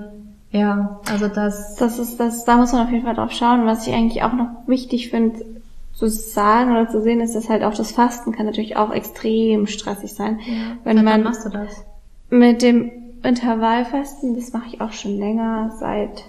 [0.52, 3.66] ja, also das, Das ist, das, da muss man auf jeden Fall drauf schauen.
[3.66, 5.46] Was ich eigentlich auch noch wichtig finde,
[5.94, 9.68] zu sagen oder zu sehen, ist, dass halt auch das Fasten kann natürlich auch extrem
[9.68, 10.40] stressig sein.
[10.84, 11.84] Wenn Seit wann man machst du das?
[12.30, 12.92] mit dem
[13.24, 16.24] Intervallfasten, das mache ich auch schon länger, seit,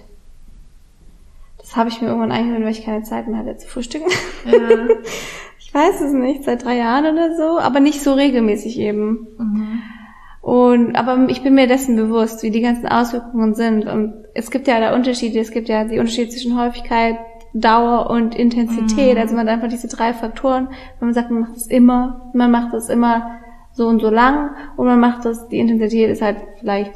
[1.59, 4.09] das habe ich mir irgendwann eingewöhnt, weil ich keine Zeit mehr hatte zu frühstücken.
[4.45, 4.59] Ja.
[5.61, 9.27] Ich weiß es nicht, seit drei Jahren oder so, aber nicht so regelmäßig eben.
[9.37, 9.83] Mhm.
[10.49, 13.85] Und, aber ich bin mir dessen bewusst, wie die ganzen Auswirkungen sind.
[13.85, 15.37] Und es gibt ja da Unterschiede.
[15.37, 17.19] Es gibt ja die Unterschiede zwischen Häufigkeit,
[17.53, 19.13] Dauer und Intensität.
[19.13, 19.21] Mhm.
[19.21, 20.69] Also man hat einfach diese drei Faktoren.
[20.97, 23.37] Wenn man sagt, man macht es immer, man macht es immer
[23.73, 26.95] so und so lang und man macht das, die Intensität ist halt vielleicht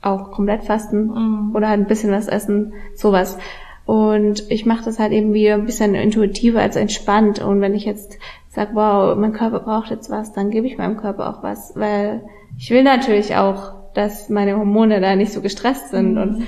[0.00, 1.54] auch komplett fasten mhm.
[1.54, 3.36] oder halt ein bisschen was essen, sowas.
[3.84, 7.44] Und ich mache das halt eben wieder ein bisschen intuitiver als entspannt.
[7.44, 8.18] Und wenn ich jetzt
[8.56, 12.22] sage, wow, mein Körper braucht jetzt was, dann gebe ich meinem Körper auch was, weil
[12.58, 16.14] ich will natürlich auch, dass meine Hormone da nicht so gestresst sind.
[16.14, 16.20] Mhm.
[16.20, 16.46] Und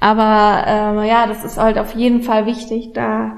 [0.00, 3.36] aber ähm, ja, das ist halt auf jeden Fall wichtig, da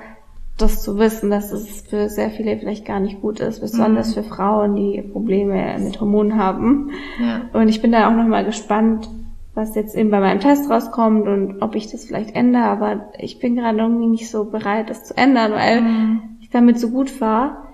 [0.56, 4.14] das zu wissen, dass es für sehr viele vielleicht gar nicht gut ist, besonders mhm.
[4.14, 6.90] für Frauen, die Probleme mit Hormonen haben.
[7.20, 7.42] Ja.
[7.52, 9.08] Und ich bin da auch nochmal gespannt,
[9.54, 13.40] was jetzt eben bei meinem Test rauskommt und ob ich das vielleicht ändere, aber ich
[13.40, 16.20] bin gerade irgendwie nicht so bereit, das zu ändern, weil mhm.
[16.40, 17.67] ich damit so gut war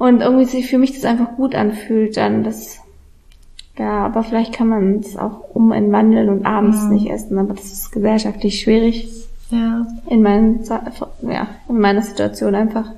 [0.00, 2.80] und irgendwie sich für mich das einfach gut anfühlt, dann das
[3.78, 6.94] ja, aber vielleicht kann man es auch umwandeln und abends mhm.
[6.94, 9.08] nicht essen, aber das ist gesellschaftlich schwierig.
[9.50, 9.86] Ja.
[10.08, 10.64] In, meinen,
[11.22, 12.92] ja, in meiner Situation einfach.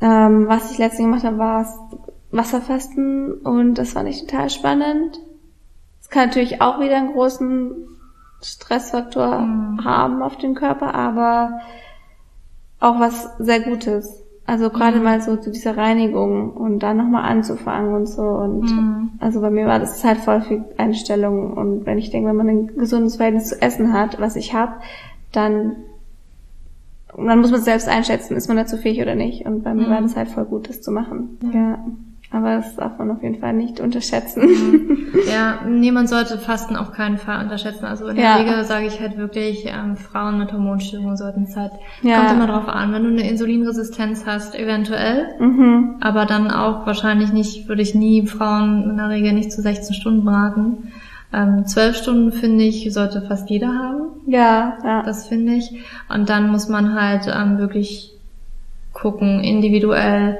[0.00, 1.66] Ähm, was ich letztens gemacht habe, war
[2.30, 5.20] Wasserfasten und das fand ich total spannend
[6.12, 7.88] kann natürlich auch wieder einen großen
[8.42, 9.84] Stressfaktor mhm.
[9.84, 11.60] haben auf den Körper, aber
[12.78, 14.21] auch was sehr Gutes.
[14.44, 15.04] Also gerade mhm.
[15.04, 18.22] mal so zu dieser Reinigung und dann nochmal anzufangen und so.
[18.22, 19.10] Und mhm.
[19.20, 21.52] also bei mir war das halt voll viel Einstellung.
[21.52, 24.74] Und wenn ich denke, wenn man ein gesundes Verhältnis zu essen hat, was ich habe,
[25.30, 25.76] dann,
[27.16, 29.46] dann muss man selbst einschätzen, ist man dazu fähig oder nicht.
[29.46, 30.04] Und bei mir war mhm.
[30.04, 31.38] das halt voll gut, das zu machen.
[31.52, 31.78] ja.
[32.32, 34.42] Aber das darf man auf jeden Fall nicht unterschätzen.
[35.30, 37.84] Ja, nee, man sollte Fasten auf keinen Fall unterschätzen.
[37.84, 38.38] Also in ja.
[38.38, 41.72] der Regel sage ich halt wirklich, ähm, Frauen mit Hormonstörungen sollten es halt,
[42.02, 42.18] ja.
[42.18, 45.96] kommt immer drauf an, wenn du eine Insulinresistenz hast, eventuell, mhm.
[46.00, 49.94] aber dann auch wahrscheinlich nicht, würde ich nie Frauen in der Regel nicht zu 16
[49.94, 50.92] Stunden raten.
[51.32, 54.02] Ähm, 12 Stunden finde ich, sollte fast jeder haben.
[54.26, 55.02] Ja, ja.
[55.02, 55.82] Das finde ich.
[56.08, 58.12] Und dann muss man halt ähm, wirklich
[58.92, 60.38] gucken, individuell,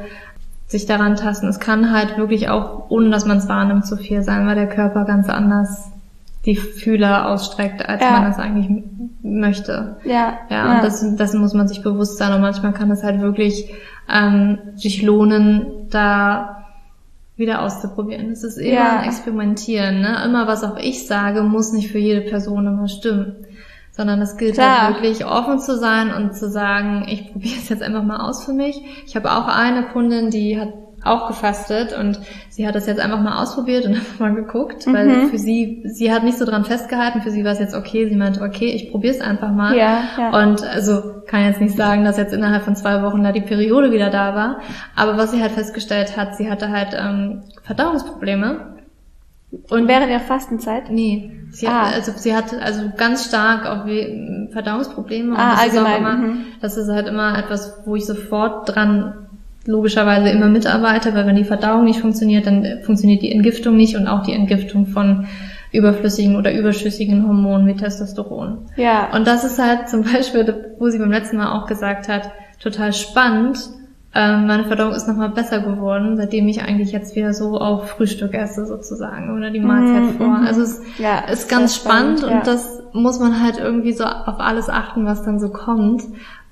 [0.72, 1.46] sich daran tasten.
[1.48, 4.68] Es kann halt wirklich auch, ohne dass man es wahrnimmt, zu viel sein, weil der
[4.68, 5.90] Körper ganz anders
[6.44, 8.10] die Fühler ausstreckt, als ja.
[8.10, 8.82] man das eigentlich
[9.22, 9.96] möchte.
[10.04, 10.38] Ja.
[10.50, 10.74] Ja, ja.
[10.74, 12.32] und das, dessen muss man sich bewusst sein.
[12.32, 13.72] Und manchmal kann es halt wirklich
[14.12, 16.64] ähm, sich lohnen, da
[17.36, 18.30] wieder auszuprobieren.
[18.30, 18.98] Es ist immer ja.
[18.98, 20.00] ein Experimentieren.
[20.00, 20.16] Ne?
[20.24, 23.36] Immer was auch ich sage, muss nicht für jede Person immer stimmen
[23.92, 24.82] sondern es gilt Klar.
[24.82, 28.44] halt wirklich offen zu sein und zu sagen, ich probiere es jetzt einfach mal aus
[28.44, 28.82] für mich.
[29.06, 30.72] Ich habe auch eine Kundin, die hat
[31.04, 34.94] auch gefastet und sie hat das jetzt einfach mal ausprobiert und einfach mal geguckt, mhm.
[34.94, 38.08] weil für sie, sie hat nicht so dran festgehalten, für sie war es jetzt okay,
[38.08, 39.76] sie meinte, okay, ich probiere es einfach mal.
[39.76, 40.42] Ja, ja.
[40.42, 43.90] Und also kann jetzt nicht sagen, dass jetzt innerhalb von zwei Wochen da die Periode
[43.92, 44.60] wieder da war,
[44.96, 48.72] aber was sie halt festgestellt hat, sie hatte halt ähm, Verdauungsprobleme.
[49.70, 50.90] Und während der Fastenzeit?
[50.90, 51.30] Nee.
[51.50, 51.86] Sie ah.
[51.88, 53.84] hat, also sie hat also ganz stark auch
[54.52, 55.36] Verdauungsprobleme.
[55.36, 55.92] Ah, das allgemein.
[55.92, 56.44] Ist immer, mhm.
[56.60, 59.14] Das ist halt immer etwas, wo ich sofort dran
[59.66, 64.08] logischerweise immer mitarbeite, weil wenn die Verdauung nicht funktioniert, dann funktioniert die Entgiftung nicht und
[64.08, 65.26] auch die Entgiftung von
[65.72, 68.58] überflüssigen oder überschüssigen Hormonen wie Testosteron.
[68.76, 69.10] Ja.
[69.14, 72.30] Und das ist halt zum Beispiel, wo sie beim letzten Mal auch gesagt hat,
[72.60, 73.58] total spannend,
[74.14, 78.34] ähm, meine Verdauung ist nochmal besser geworden, seitdem ich eigentlich jetzt wieder so auf Frühstück
[78.34, 80.26] esse sozusagen oder die Mahlzeit mm, vor.
[80.26, 82.38] Mm, also es ja, ist ganz spannend, spannend ja.
[82.38, 86.02] und das muss man halt irgendwie so auf alles achten, was dann so kommt,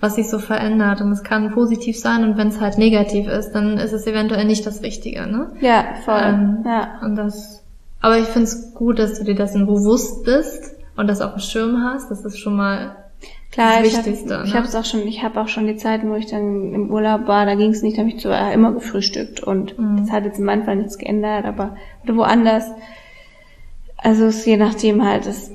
[0.01, 1.03] was sich so verändert.
[1.03, 4.47] Und es kann positiv sein und wenn es halt negativ ist, dann ist es eventuell
[4.47, 5.27] nicht das Richtige.
[5.27, 5.51] Ne?
[5.61, 6.19] Ja, voll.
[6.19, 6.99] Ähm, ja.
[7.03, 7.63] Und das,
[8.01, 11.41] aber ich finde es gut, dass du dir dessen bewusst bist und das auf dem
[11.41, 12.11] Schirm hast.
[12.11, 12.97] Das ist schon mal
[13.51, 14.45] Klar, das Wichtigste.
[14.47, 14.79] Ich habe ne?
[14.79, 17.57] auch schon, ich habe auch schon die Zeiten, wo ich dann im Urlaub war, da
[17.57, 19.99] ging es nicht, da habe ich zwar immer gefrühstückt und mhm.
[19.99, 22.71] das hat jetzt in meinem Fall nichts geändert, aber oder woanders.
[23.97, 25.51] Also es je nachdem halt, das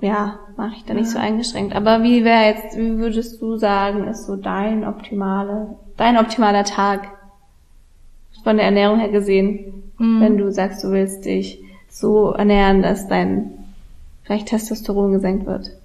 [0.00, 1.74] ja, mache ich da nicht so eingeschränkt.
[1.74, 7.08] Aber wie wäre jetzt, wie würdest du sagen, ist so dein optimale, dein optimaler Tag
[8.44, 10.20] von der Ernährung her gesehen, mhm.
[10.20, 13.52] wenn du sagst, du willst dich so ernähren, dass dein
[14.22, 15.77] vielleicht Testosteron gesenkt wird?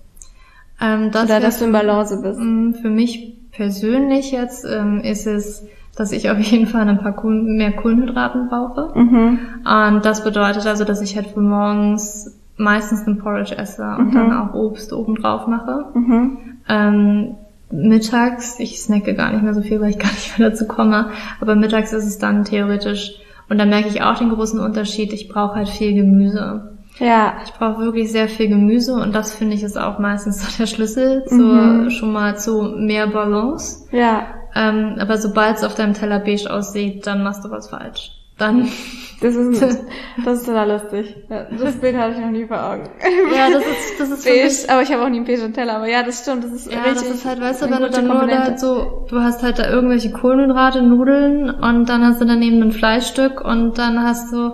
[0.84, 2.40] Ähm, das Oder dass du in Balance bist.
[2.40, 5.66] Mm, für mich persönlich jetzt ähm, ist es,
[5.96, 8.92] dass ich auf jeden Fall ein paar mehr Kohlenhydraten brauche.
[8.98, 9.40] Mhm.
[9.64, 14.14] Und das bedeutet also, dass ich halt für morgens meistens ein Porridge esse und mhm.
[14.14, 15.86] dann auch Obst oben drauf mache.
[15.94, 16.38] Mhm.
[16.68, 17.36] Ähm,
[17.72, 21.10] mittags, ich snacke gar nicht mehr so viel, weil ich gar nicht mehr dazu komme,
[21.40, 23.20] aber mittags ist es dann theoretisch,
[23.50, 26.73] und da merke ich auch den großen Unterschied, ich brauche halt viel Gemüse.
[27.00, 27.38] Ja.
[27.46, 30.68] Ich brauche wirklich sehr viel Gemüse und das finde ich ist auch meistens so der
[30.68, 31.90] Schlüssel zu, mhm.
[31.90, 33.88] schon mal zu mehr Balance.
[33.92, 34.28] Ja.
[34.56, 38.12] Ähm, aber sobald es auf deinem Teller beige aussieht, dann machst du was falsch.
[38.38, 38.68] dann
[39.24, 39.62] Das ist,
[40.26, 41.16] das ist total lustig.
[41.30, 42.90] Das Bild hatte ich noch nie vor Augen.
[43.34, 45.78] ja, das ist das ist Beige, aber ich habe auch nie einen beige Teller.
[45.78, 46.44] Aber ja, das stimmt.
[46.44, 47.08] Das ist ja, richtig.
[47.08, 49.70] das ist halt, weißt du, wenn du dann nur da so, du hast halt da
[49.70, 54.52] irgendwelche Kohlenhydrate, Nudeln und dann hast du daneben ein Fleischstück und dann hast du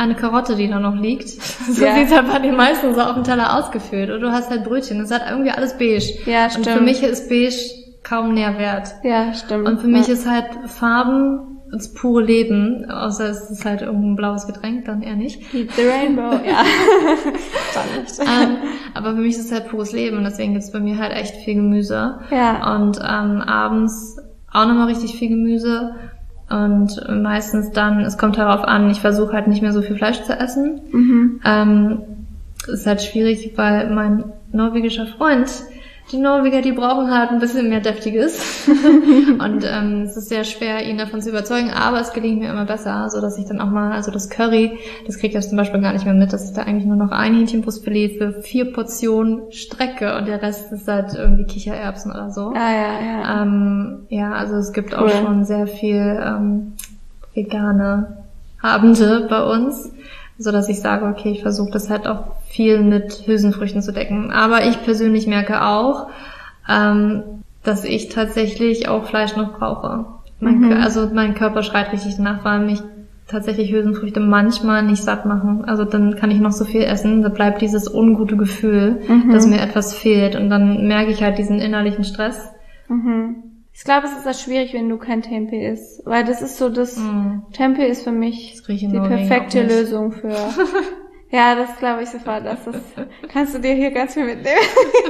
[0.00, 1.28] eine Karotte, die da noch liegt.
[1.70, 1.94] So Ja.
[1.94, 4.10] sieht's halt bei den meisten so auf dem Teller ausgefüllt.
[4.10, 4.98] Und du hast halt Brötchen.
[4.98, 6.02] Das ist halt irgendwie alles beige.
[6.26, 6.82] Ja, Und für stimmt.
[6.84, 7.54] mich ist beige
[8.02, 8.94] kaum Nährwert.
[9.04, 9.68] Ja, stimmt.
[9.68, 10.14] Und für mich ja.
[10.14, 15.14] ist halt Farben das pure Leben, außer es ist halt irgendein blaues Getränk, dann eher
[15.14, 15.54] nicht.
[15.54, 16.64] Eat the Rainbow, ja.
[17.74, 18.18] Dann nicht.
[18.18, 18.56] ähm,
[18.94, 21.36] aber für mich ist es halt pures Leben und deswegen gibt's bei mir halt echt
[21.44, 22.18] viel Gemüse.
[22.32, 22.74] Ja.
[22.74, 24.18] Und ähm, abends
[24.52, 25.94] auch nochmal richtig viel Gemüse.
[26.50, 30.22] Und meistens dann, es kommt darauf an, ich versuche halt nicht mehr so viel Fleisch
[30.22, 30.80] zu essen.
[30.90, 31.40] Mhm.
[31.44, 32.02] Ähm,
[32.66, 35.48] ist halt schwierig, weil mein norwegischer Freund,
[36.12, 38.68] die Norweger, die brauchen halt ein bisschen mehr Deftiges.
[39.38, 42.64] und ähm, es ist sehr schwer, ihn davon zu überzeugen, aber es gelingt mir immer
[42.64, 45.80] besser, so dass ich dann auch mal, also das Curry, das kriegt er zum Beispiel
[45.80, 49.50] gar nicht mehr mit, dass ich da eigentlich nur noch ein Hähnchenbrustfilet für vier Portionen
[49.52, 52.52] strecke und der Rest ist halt irgendwie Kichererbsen oder so.
[52.54, 53.42] Ah, ja, ja.
[53.42, 55.10] Ähm, ja, also es gibt auch Cool.
[55.10, 56.72] schon sehr viel ähm,
[57.34, 58.18] vegane
[58.62, 59.90] Abende bei uns,
[60.42, 64.30] so dass ich sage, okay, ich versuche das halt auch viel mit Hülsenfrüchten zu decken.
[64.30, 66.08] Aber ich persönlich merke auch,
[66.68, 67.22] ähm,
[67.62, 70.06] dass ich tatsächlich auch Fleisch noch brauche.
[70.40, 70.72] Mein, Mhm.
[70.72, 72.80] Also mein Körper schreit richtig danach, weil mich
[73.28, 75.64] tatsächlich Hülsenfrüchte manchmal nicht satt machen.
[75.66, 79.32] Also dann kann ich noch so viel essen, da bleibt dieses ungute Gefühl, Mhm.
[79.32, 82.50] dass mir etwas fehlt und dann merke ich halt diesen innerlichen Stress.
[82.88, 83.36] Mhm.
[83.80, 86.02] Ich glaube, es ist auch schwierig, wenn du kein Tempeh isst.
[86.04, 87.44] Weil das ist so das, Mhm.
[87.54, 89.62] Tempeh ist für mich Das die perfekte.
[89.62, 90.28] Lösung für,
[91.30, 92.44] ja, das glaube ich sofort.
[92.44, 92.82] Das ist,
[93.32, 94.60] kannst du dir hier ganz viel mitnehmen.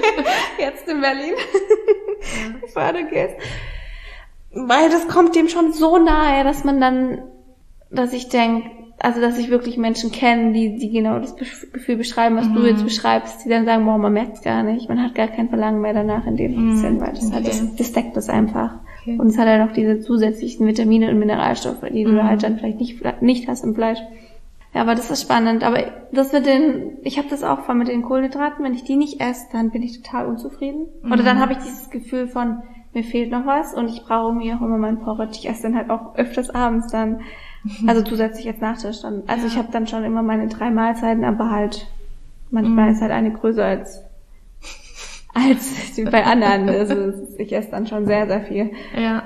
[0.61, 1.35] Jetzt in Berlin.
[2.61, 3.35] Bevor du gehst.
[4.53, 7.23] Weil das kommt dem schon so nahe, dass man dann,
[7.91, 8.65] dass ich denk,
[8.99, 12.67] also dass ich wirklich Menschen kenne, die, die genau das Gefühl beschreiben, was du Mhm.
[12.67, 15.81] jetzt beschreibst, die dann sagen, boah, man merkt's gar nicht, man hat gar kein Verlangen
[15.81, 17.59] mehr danach in dem Mhm, Sinn, weil das, halt, okay.
[17.59, 18.75] das, das deckt das einfach.
[19.03, 19.17] Okay.
[19.19, 22.25] Und es hat halt noch diese zusätzlichen Vitamine und Mineralstoffe, die du Mhm.
[22.25, 23.99] halt dann vielleicht nicht, nicht hast im Fleisch.
[24.75, 25.65] Ja, aber das ist spannend.
[25.65, 25.79] Aber
[26.13, 29.21] das mit den, ich habe das auch von mit den Kohlenhydraten, wenn ich die nicht
[29.21, 30.87] esse, dann bin ich total unzufrieden.
[31.03, 31.25] Oder Mhm.
[31.25, 32.59] dann habe ich dieses Gefühl von,
[32.93, 35.39] mir fehlt noch was und ich brauche mir auch immer meinen Porridge.
[35.41, 37.23] Ich esse dann halt auch öfters abends dann,
[37.87, 39.23] also zusätzlich als Nachtisch dann.
[39.27, 41.87] Also ich habe dann schon immer meine drei Mahlzeiten, aber halt
[42.51, 42.95] manchmal Mhm.
[42.95, 44.03] ist halt eine größer als
[45.33, 46.69] als bei anderen.
[46.69, 46.95] Also
[47.39, 48.71] ich esse dann schon sehr, sehr viel.
[49.01, 49.23] Ja.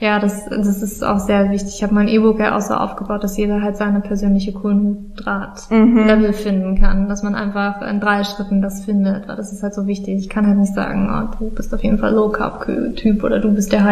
[0.00, 1.76] Ja, das, das ist auch sehr wichtig.
[1.76, 6.80] Ich habe mein E-Book ja auch so aufgebaut, dass jeder halt seine persönliche Kohlenhydrat-Level finden
[6.80, 7.08] kann.
[7.08, 9.28] Dass man einfach in drei Schritten das findet.
[9.28, 10.18] Weil das ist halt so wichtig.
[10.18, 13.72] Ich kann halt nicht sagen, oh, du bist auf jeden Fall Low-Carb-Typ oder du bist
[13.72, 13.84] der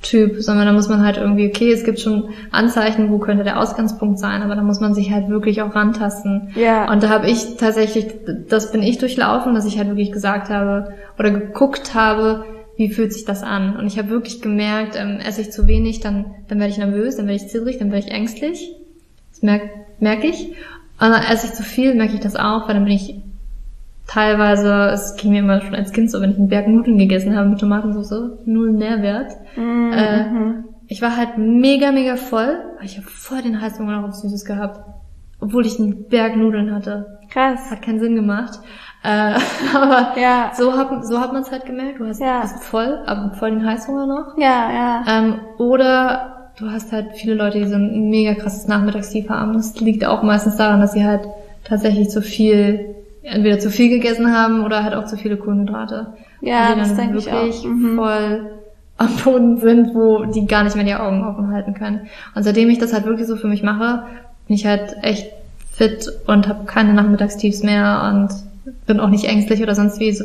[0.00, 0.42] High-Carb-Typ.
[0.42, 4.18] Sondern da muss man halt irgendwie, okay, es gibt schon Anzeichen, wo könnte der Ausgangspunkt
[4.18, 6.50] sein, aber da muss man sich halt wirklich auch rantasten.
[6.54, 6.90] Ja.
[6.90, 8.06] Und da habe ich tatsächlich,
[8.48, 12.44] das bin ich durchlaufen, dass ich halt wirklich gesagt habe oder geguckt habe,
[12.76, 13.76] wie fühlt sich das an?
[13.76, 17.16] Und ich habe wirklich gemerkt, ähm, esse ich zu wenig, dann, dann werde ich nervös,
[17.16, 18.74] dann werde ich zittrig, dann werde ich ängstlich.
[19.30, 20.48] Das merke merk ich.
[20.98, 23.14] Und dann esse ich zu viel, merke ich das auch, weil dann bin ich
[24.12, 27.36] teilweise, es ging mir immer schon als Kind so, wenn ich einen Berg Nudeln gegessen
[27.36, 29.32] habe mit Tomatensauce, null Nährwert.
[29.56, 29.92] Mhm.
[29.92, 30.24] Äh,
[30.88, 34.44] ich war halt mega, mega voll, aber ich habe voll den Heißhunger noch auf Süßes
[34.44, 34.80] gehabt.
[35.40, 37.18] Obwohl ich einen Berg Nudeln hatte.
[37.30, 37.70] Krass.
[37.70, 38.58] Hat keinen Sinn gemacht.
[39.04, 39.34] Äh,
[39.74, 40.50] aber Ja.
[40.54, 42.00] so hat, so hat man es halt gemerkt.
[42.00, 42.40] Du hast, Ja.
[42.42, 44.36] hast voll, aber voll den Heißhunger noch.
[44.36, 45.04] Ja, ja.
[45.08, 49.54] Ähm, oder du hast halt viele Leute, die so ein mega krasses Nachmittagstief haben.
[49.54, 51.22] Das liegt auch meistens daran, dass sie halt
[51.64, 56.14] tatsächlich zu viel, entweder zu viel gegessen haben oder halt auch zu viele Kohlenhydrate.
[56.40, 57.64] Ja, das dann denke ich wirklich auch.
[57.64, 57.96] Mhm.
[57.96, 58.50] voll
[58.96, 62.08] am Boden sind, wo die gar nicht mehr die Augen offen halten können.
[62.34, 64.02] Und seitdem ich das halt wirklich so für mich mache,
[64.46, 65.26] bin ich halt echt
[65.72, 70.18] fit und habe keine Nachmittagstiefs mehr und bin auch nicht ängstlich oder sonst wie,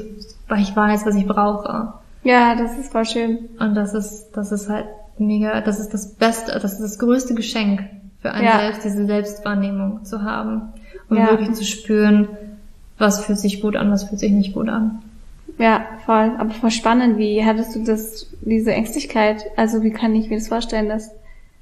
[0.49, 1.93] weil ich weiß, was ich brauche.
[2.23, 3.39] Ja, das ist voll schön.
[3.59, 4.85] Und das ist, das ist halt
[5.17, 7.81] mega, das ist das Beste, das ist das größte Geschenk
[8.21, 8.59] für einen Ja.
[8.59, 10.73] selbst, diese Selbstwahrnehmung zu haben.
[11.09, 11.29] Und Ja.
[11.29, 12.27] wirklich zu spüren,
[12.97, 15.01] was fühlt sich gut an, was fühlt sich nicht gut an.
[15.57, 16.31] Ja, voll.
[16.37, 17.17] Aber voll spannend.
[17.17, 19.45] Wie hattest du das, diese Ängstlichkeit?
[19.55, 21.11] Also wie kann ich mir das vorstellen, dass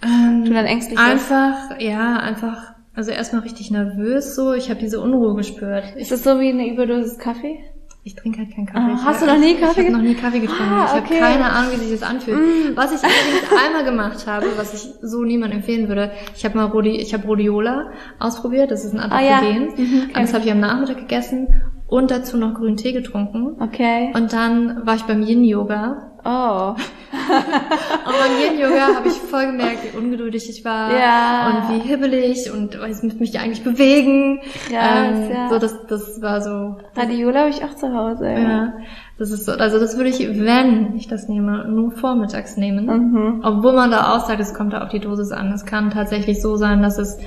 [0.04, 1.08] Ähm, du dann ängstlich bist?
[1.08, 4.54] Einfach, ja, einfach, also erstmal richtig nervös so.
[4.54, 5.96] Ich habe diese Unruhe gespürt.
[5.96, 7.60] Ist das so wie eine Überdosis Kaffee?
[8.06, 8.94] Ich trinke halt keinen Ah, Kaffee.
[8.96, 10.64] Ich- hast du noch nie Kaffee Ich habe noch nie Kaffee getrunken.
[10.74, 11.20] Ah, Ich habe okay.
[11.20, 12.38] keine Ahnung, wie sich das anfühlt.
[12.38, 12.76] Mm.
[12.76, 16.66] Was ich allerdings einmal gemacht habe, was ich so niemandem empfehlen würde, ich habe mal
[16.66, 18.72] Rhodi, ich habe Rhodiola ausprobiert.
[18.72, 19.38] Das ist ein Ah, ja.
[19.40, 19.68] Adaptogen.
[19.78, 21.48] Mhm, und das habe ich am Nachmittag gegessen
[21.88, 23.56] und dazu noch grünen Tee getrunken.
[23.62, 24.12] Okay.
[24.16, 26.76] Und dann war ich beim Yin-Yoga Oh.
[28.06, 31.68] Und beim Yin-Yoga habe ich voll gemerkt, wie ungeduldig ich war Ja.
[31.70, 34.40] und wie hibbelig und ich muss mich eigentlich bewegen.
[34.70, 35.50] Krass, ähm, ja.
[35.50, 38.30] So, das, das war so, Radiola habe ich auch zu Hause.
[38.30, 38.74] ja,
[39.20, 42.86] das ist so, also das würde ich, wenn ich das nehme, nur vormittags nehmen.
[42.88, 43.42] Mhm.
[43.44, 45.52] Obwohl man da auch sagt, es kommt da auf die Dosis an.
[45.52, 47.20] Es kann tatsächlich so sein, dass es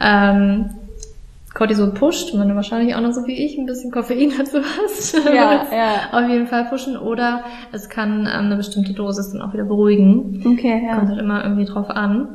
[0.00, 0.70] ähm,
[1.54, 5.14] Cortisol pusht, wenn du wahrscheinlich auch noch so wie ich ein bisschen Koffein dazu hast.
[5.24, 5.94] Ja, ja.
[6.12, 6.96] Auf jeden Fall pushen.
[6.96, 10.42] Oder es kann ähm, eine bestimmte Dosis dann auch wieder beruhigen.
[10.46, 11.08] Okay, Kommt ja.
[11.08, 12.28] halt immer irgendwie drauf an.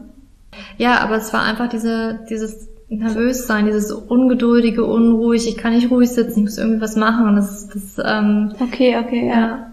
[0.78, 6.10] Ja, aber es war einfach diese, dieses Nervössein, dieses ungeduldige, unruhig, ich kann nicht ruhig
[6.10, 7.28] sitzen, ich muss irgendwie was machen.
[7.28, 9.36] Und das, das ähm, Okay, okay, ja.
[9.36, 9.72] ja.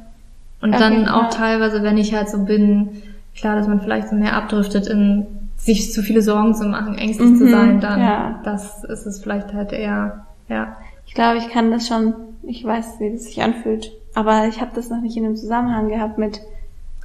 [0.60, 1.28] Und Okay, dann auch ja.
[1.28, 3.02] teilweise, wenn ich halt so bin,
[3.36, 5.26] klar, dass man vielleicht so mehr abdriftet in
[5.64, 8.40] sich zu viele Sorgen zu machen, ängstlich zu Mhm, sein, dann ja.
[8.44, 10.76] das ist es vielleicht halt eher, ja.
[11.06, 13.92] Ich glaube, ich kann das schon, ich weiß, wie das sich anfühlt.
[14.14, 16.40] Aber ich habe das noch nicht in einem Zusammenhang gehabt mit,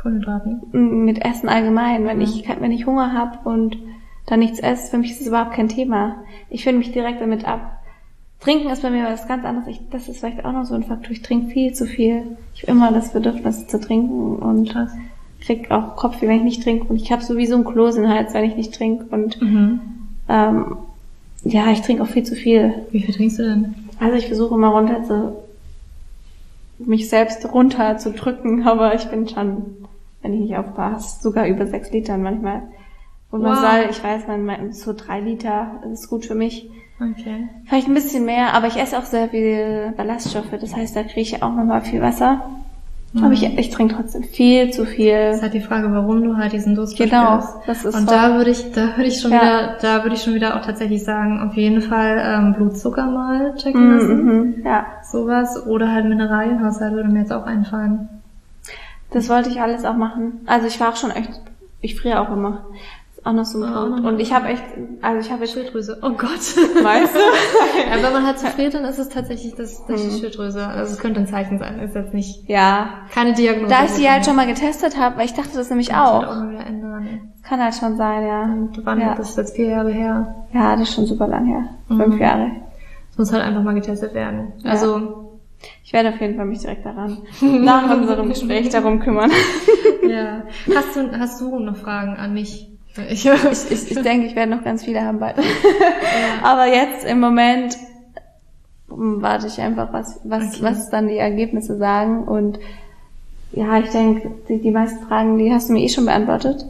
[0.02, 1.06] Kohlenhydraten.
[1.06, 2.06] mit Essen allgemein.
[2.06, 3.78] Wenn ich, wenn ich Hunger habe und
[4.28, 6.16] dann nichts esse, für mich ist das überhaupt kein Thema.
[6.50, 7.80] Ich finde mich direkt damit ab.
[8.40, 9.68] Trinken ist bei mir was ganz anderes.
[9.68, 11.12] Ich, das ist vielleicht auch noch so ein Faktor.
[11.12, 12.38] Ich trinke viel zu viel.
[12.56, 14.92] Ich habe immer das Bedürfnis zu trinken und Krass.
[15.58, 16.86] Krieg auch Kopfweh, wenn ich nicht trinke.
[16.86, 19.06] Und ich habe sowieso ein Kloß in den Hals, wenn ich nicht trinke.
[19.10, 19.80] Und Mhm.
[20.30, 20.78] ähm,
[21.44, 22.74] ja, ich trinke auch viel zu viel.
[22.92, 23.76] Wie viel trinkst du denn?
[24.00, 25.36] Also ich versuche immer runter zu
[26.80, 29.66] mich selbst runter zu drücken, aber ich bin schon,
[30.22, 32.62] wenn ich nicht aufpasse, sogar über sechs Litern manchmal.
[33.32, 33.60] Und man Wow.
[33.62, 36.70] soll, ich weiß, man meint so drei Liter, ist gut für mich.
[37.00, 37.48] Okay.
[37.66, 41.22] Vielleicht ein bisschen mehr, aber ich esse auch sehr viel Ballaststoffe, das heißt, da kriege
[41.22, 42.42] ich auch nochmal viel Wasser.
[43.18, 45.14] Aber ich, ich trinke trotzdem viel zu Das viel.
[45.34, 47.68] ist halt die Frage, warum du halt diesen Durst Genau, verspürst.
[47.68, 49.42] das ist Und voll- da würde ich, da würde ich schon Ja.
[49.42, 53.56] wieder, da würde ich schon wieder auch tatsächlich sagen, auf jeden Fall ähm, Blutzucker mal
[53.56, 54.26] checken lassen.
[54.26, 55.66] Mhm, ja, Sowas.
[55.66, 58.10] Oder halt Mineralienhaushalt würde mir jetzt auch einfallen.
[59.12, 60.42] das wollte ich alles auch machen.
[60.46, 61.32] Also ich war auch schon echt,
[61.82, 62.66] ich friere auch immer.
[63.24, 64.04] Auch noch so ein noch.
[64.04, 64.64] Und ich habe echt,
[65.02, 65.98] also ich habe jetzt, Schilddrüse.
[66.02, 66.30] Oh Gott.
[66.84, 67.20] weißt du?
[67.90, 70.10] ja, wenn man halt zu friert, dann ist es tatsächlich das, das Mhm.
[70.10, 70.66] die Schilddrüse.
[70.68, 71.80] Also es könnte ein Zeichen sein.
[71.80, 73.70] Ist jetzt nicht Ja, keine Diagnose.
[73.70, 76.26] Da ich die halt schon mal getestet habe, weil ich dachte das nämlich Kann halt
[76.28, 76.50] auch.
[76.50, 77.32] wieder ändern.
[77.44, 78.44] Kann halt schon sein, ja.
[78.44, 79.16] Und wann Ja.
[79.16, 80.36] das ist jetzt vier Jahre her.
[80.54, 81.64] Ja, das ist schon super lang her.
[81.90, 82.02] Mhm.
[82.02, 82.52] Fünf Jahre.
[83.12, 84.54] Es muss halt einfach mal getestet werden.
[84.60, 84.72] Ja.
[84.72, 85.26] Also
[85.84, 89.30] Ich werde auf jeden Fall mich direkt daran nach unserem Gespräch darum kümmern.
[90.08, 90.44] ja.
[90.74, 92.68] Hast du hast du noch Fragen an mich?
[93.10, 95.36] Ich, Ich, ich, denke, ich werde noch ganz viele haben bald.
[96.44, 97.78] Aber jetzt im Moment
[98.88, 100.64] warte ich einfach, was, was, Okay.
[100.64, 102.24] was dann die Ergebnisse sagen.
[102.24, 102.60] Und
[103.52, 106.66] ja, ich denke, die, die meisten Fragen, die hast du mir eh schon beantwortet.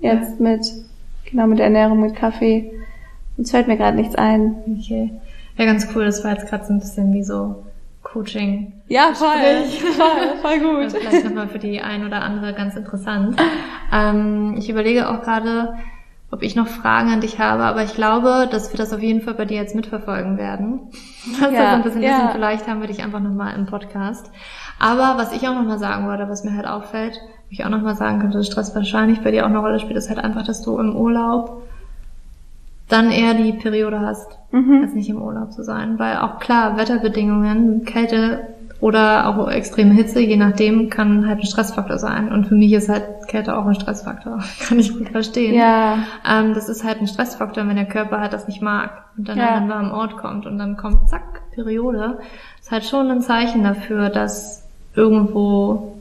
[0.00, 0.70] Jetzt mit,
[1.30, 2.72] genau mit der Ernährung, mit Kaffee.
[3.36, 4.56] Uns fällt mir gerade nichts ein.
[4.78, 5.10] okay.
[5.56, 6.04] Ja, ganz cool.
[6.04, 7.63] Das war jetzt gerade so ein bisschen wie so
[8.14, 8.72] Coaching.
[8.86, 9.26] Ja, voll.
[10.40, 13.36] voll, voll Das ist vielleicht nochmal für die ein oder andere ganz interessant.
[13.92, 15.74] Ähm, ich überlege auch gerade,
[16.30, 19.20] ob ich noch Fragen an dich habe, aber ich glaube, dass wir das auf jeden
[19.20, 20.80] Fall bei dir jetzt mitverfolgen werden.
[21.40, 22.10] Das Ja, ist ein bisschen ja.
[22.10, 22.28] wissen.
[22.32, 24.30] Vielleicht haben wir dich einfach nochmal im Podcast.
[24.78, 27.96] Aber was ich auch nochmal sagen wollte, was mir halt auffällt, wo ich auch nochmal
[27.96, 30.62] sagen könnte, dass Stress wahrscheinlich bei dir auch eine Rolle spielt, ist halt einfach, dass
[30.62, 31.62] du im Urlaub
[32.88, 34.82] dann eher die Periode hast, Mhm.
[34.84, 35.98] als nicht im Urlaub zu sein.
[35.98, 38.48] Weil auch klar, Wetterbedingungen, Kälte
[38.80, 42.30] oder auch extreme Hitze, je nachdem, kann halt ein Stressfaktor sein.
[42.30, 44.40] Und für mich ist halt Kälte auch ein Stressfaktor.
[44.68, 45.54] Kann ich gut verstehen.
[45.54, 49.28] Ja, Ähm, das ist halt ein Stressfaktor, wenn der Körper halt das nicht mag und
[49.28, 49.48] dann Ja.
[49.48, 52.18] an einen warmen Ort kommt und dann kommt zack, Periode.
[52.60, 55.94] Ist halt schon ein Zeichen dafür, dass irgendwo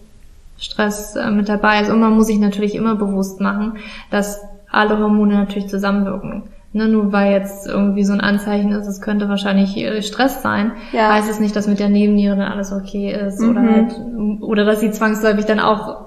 [0.58, 1.90] Stress äh, mit dabei ist.
[1.90, 3.78] Und man muss sich natürlich immer bewusst machen,
[4.12, 6.44] dass alle Hormone natürlich zusammenwirken.
[6.76, 10.72] Ne, nur weil jetzt irgendwie so ein Anzeichen ist, es könnte wahrscheinlich äh, Stress sein,
[10.92, 11.14] Ja.
[11.14, 13.70] heißt es nicht, dass mit der Nebenniere dann alles okay ist oder Mhm.
[13.76, 16.06] halt, oder dass sie zwangsläufig dann auch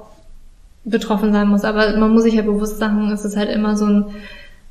[0.85, 1.63] betroffen sein muss.
[1.65, 4.05] Aber man muss sich halt bewusst sagen, es ist halt immer so ein,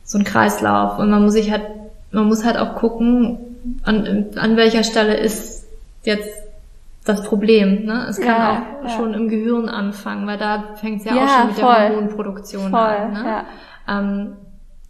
[0.03, 1.63] so ein Kreislauf und man muss sich halt,
[2.11, 3.37] man muss halt auch gucken,
[3.83, 5.65] an, an welcher Stelle ist
[6.03, 6.29] jetzt
[7.05, 7.85] das Problem.
[7.85, 8.05] Ne?
[8.09, 8.89] Es kann Ja, auch ja.
[8.89, 11.73] schon im Gehirn anfangen, weil da fängt es ja, Ja, auch schon mit voll.
[11.75, 13.13] der Hormonproduktion voll, an.
[13.13, 13.23] Ne?
[13.25, 13.43] ja.
[13.99, 14.27] Ähm,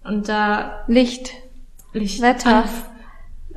[0.08, 1.32] und da Licht,
[1.94, 2.72] Licht, Wetter, alles,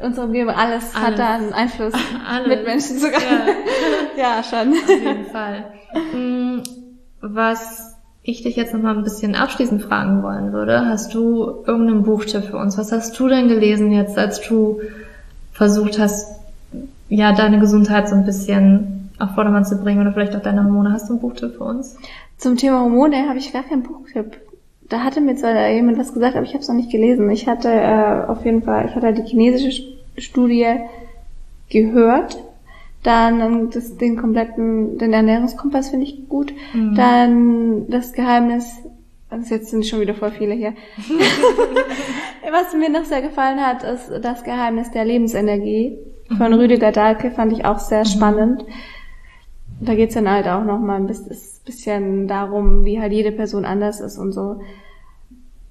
[0.03, 1.07] unsere Umgebung, alles, Alles.
[1.07, 1.93] hat da einen Einfluss.
[2.29, 2.49] Alles.
[2.49, 3.21] Mit Menschen sogar.
[4.17, 4.73] Ja, schon.
[4.73, 5.65] Auf jeden Fall.
[6.13, 6.63] Mm,
[7.21, 7.95] Was
[8.25, 12.45] ich dich jetzt noch mal ein bisschen abschließend fragen wollen würde, hast du irgendeinen Buchtipp
[12.45, 12.77] für uns?
[12.77, 14.81] Was hast du denn gelesen jetzt, als du
[15.53, 16.33] versucht hast,
[17.09, 20.93] ja, deine Gesundheit so ein bisschen auf Vordermann zu bringen oder vielleicht auch deine Hormone?
[20.93, 21.97] Hast du einen Buchtipp für uns?
[22.37, 24.37] Zum Thema Hormone habe ich gar keinen Buchtipp.
[24.89, 27.31] Da hatte mir zwar jemand was gesagt, aber ich habe es noch nicht gelesen.
[27.31, 30.77] Ich hatte äh, auf jeden Fall, ich hatte die chinesische St- Studie
[31.69, 32.43] gehört,
[33.03, 36.53] Dann das, den kompletten, den Ernährungskompass finde ich gut.
[36.73, 36.95] Mhm.
[36.95, 38.77] Dann das Geheimnis,
[39.31, 40.73] also jetzt sind schon wieder voll viele hier.
[42.51, 45.99] Was mir noch sehr gefallen hat, ist das Geheimnis der Lebensenergie
[46.37, 46.59] von Mhm.
[46.59, 48.65] Rüdiger Dahlke, fand ich auch sehr spannend.
[49.81, 53.31] Da geht's dann halt auch noch mal ein bis- ist bisschen darum, wie halt jede
[53.33, 54.61] Person anders ist und so.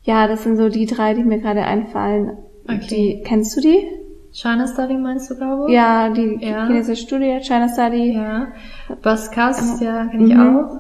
[0.04, 2.38] Ja, das sind so die drei, die mir gerade einfallen.
[2.66, 2.88] Okay.
[2.90, 3.80] Die, kennst du die?
[4.32, 5.74] China Study meinst du, glaube ich?
[5.76, 6.68] Ja, die Ja.
[6.68, 8.14] chinesische Studie, China Study.
[8.14, 8.48] Ja.
[9.02, 10.42] Buzz Chaos, ja, kenne ich Mhm.
[10.58, 10.80] auch.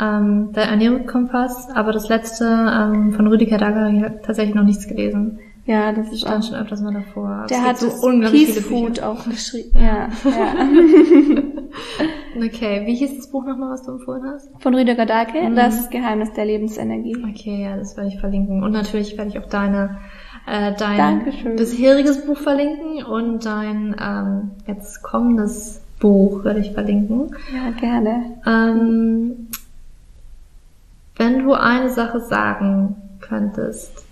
[0.00, 4.86] Ähm, der Ernährungskompass, aber das letzte ähm, von Rüdiger Dager habe ich tatsächlich noch nichts
[4.86, 5.38] gelesen.
[5.66, 6.48] Ja, das Ich ist stand auch.
[6.48, 7.46] schon öfters mal davor.
[7.50, 9.70] Der hat so Peace viele Food auch geschrieben.
[9.74, 10.54] Ja, ja.
[12.36, 14.48] Okay, wie hieß das Buch nochmal, was du empfohlen hast?
[14.60, 15.56] Von Rüdiger Dahlke, Mhm.
[15.56, 17.16] das Geheimnis der Lebensenergie.
[17.16, 18.62] Okay, ja, das werde ich verlinken.
[18.62, 19.98] Und natürlich werde ich auch deine,
[20.46, 21.56] äh, dein Dankeschön.
[21.56, 27.34] bisheriges Buch verlinken und dein ähm, jetzt kommendes Buch werde ich verlinken.
[27.52, 28.36] Ja, gerne.
[28.46, 29.48] Ähm,
[31.16, 34.04] wenn du eine Sache sagen könntest,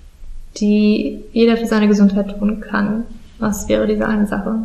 [0.57, 3.05] die jeder für seine Gesundheit tun kann,
[3.39, 4.63] was wäre diese eine Sache?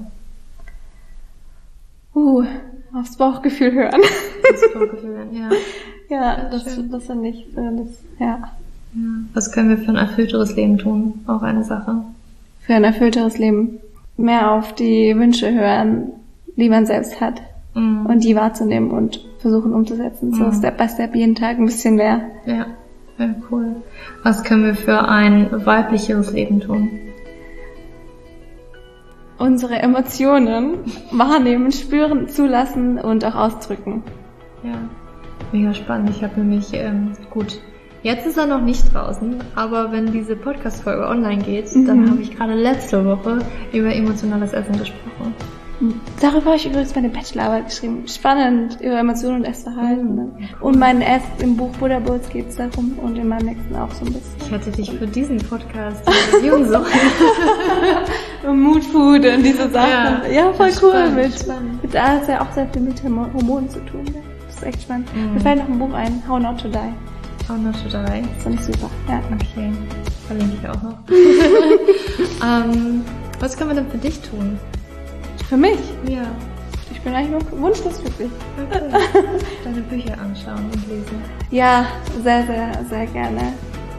[2.15, 2.43] Uh,
[2.93, 4.01] aufs Bauchgefühl hören.
[4.51, 5.49] Das Bauchgefühl, ja.
[6.09, 8.25] ja, das, das finde ich, äh, das, ja.
[8.27, 8.51] ja.
[9.33, 11.21] Was können wir für ein erfüllteres Leben tun?
[11.27, 12.03] Auch eine Sache.
[12.61, 13.79] Für ein erfüllteres Leben.
[14.17, 16.11] Mehr auf die Wünsche hören,
[16.55, 17.41] die man selbst hat.
[17.73, 18.05] Mhm.
[18.05, 20.33] Und die wahrzunehmen und versuchen umzusetzen.
[20.33, 20.53] So Mhm.
[20.53, 22.21] Step by Step jeden Tag ein bisschen mehr.
[22.45, 22.65] Ja,
[23.17, 23.77] ja, cool.
[24.23, 26.89] Was können wir für ein weiblicheres Leben tun?
[29.41, 30.77] Unsere Emotionen
[31.11, 34.03] wahrnehmen, spüren, zulassen und auch ausdrücken.
[34.63, 34.75] Ja,
[35.51, 36.11] mega spannend.
[36.11, 37.59] Ich habe nämlich, ähm, gut,
[38.03, 42.09] jetzt ist er noch nicht draußen, aber wenn diese Podcast-Folge online geht, dann Mhm.
[42.11, 43.39] habe ich gerade letzte Woche
[43.73, 45.33] über emotionales Essen gesprochen.
[46.21, 48.03] Darüber habe ich übrigens meine Bachelorarbeit geschrieben.
[48.07, 50.15] Spannend über Emotionen und Essverhalten.
[50.15, 50.21] ne?
[50.37, 53.75] Mhm, Und mein erst im Buch Buddha Bowls geht es darum und in meinem nächsten
[53.75, 54.53] auch so ein Ich bisschen.
[54.59, 56.85] hätte dich für diesen Podcast interviewen sollen.
[58.47, 59.89] Und Mood Food und diese Sachen.
[59.91, 60.89] Ja, Ja, voll ist cool.
[60.89, 61.83] spannend, mit, spannend.
[61.83, 64.03] mit, da hat ja auch sehr viel mit Hormo- Hormonen zu tun.
[64.03, 64.15] Ne?
[64.47, 65.07] Das ist echt spannend.
[65.15, 65.33] Mhm.
[65.35, 66.77] Mir fällt noch ein Buch ein, How Not to Die.
[67.51, 68.23] Auch noch dabei.
[68.35, 68.89] Das fand ich super.
[69.07, 69.19] Ja.
[69.31, 69.71] Okay,
[70.27, 70.97] verlinke ich auch noch.
[72.43, 73.03] ähm,
[73.39, 74.57] was können wir denn für dich tun?
[75.51, 75.79] Für mich.
[76.07, 76.21] Ja,
[76.93, 78.29] Ich bin eigentlich nur wunschlos glücklich.
[78.57, 78.83] okay.
[79.65, 81.21] Deine Bücher anschauen und lesen.
[81.49, 81.87] Ja,
[82.23, 83.51] sehr, sehr, sehr gerne.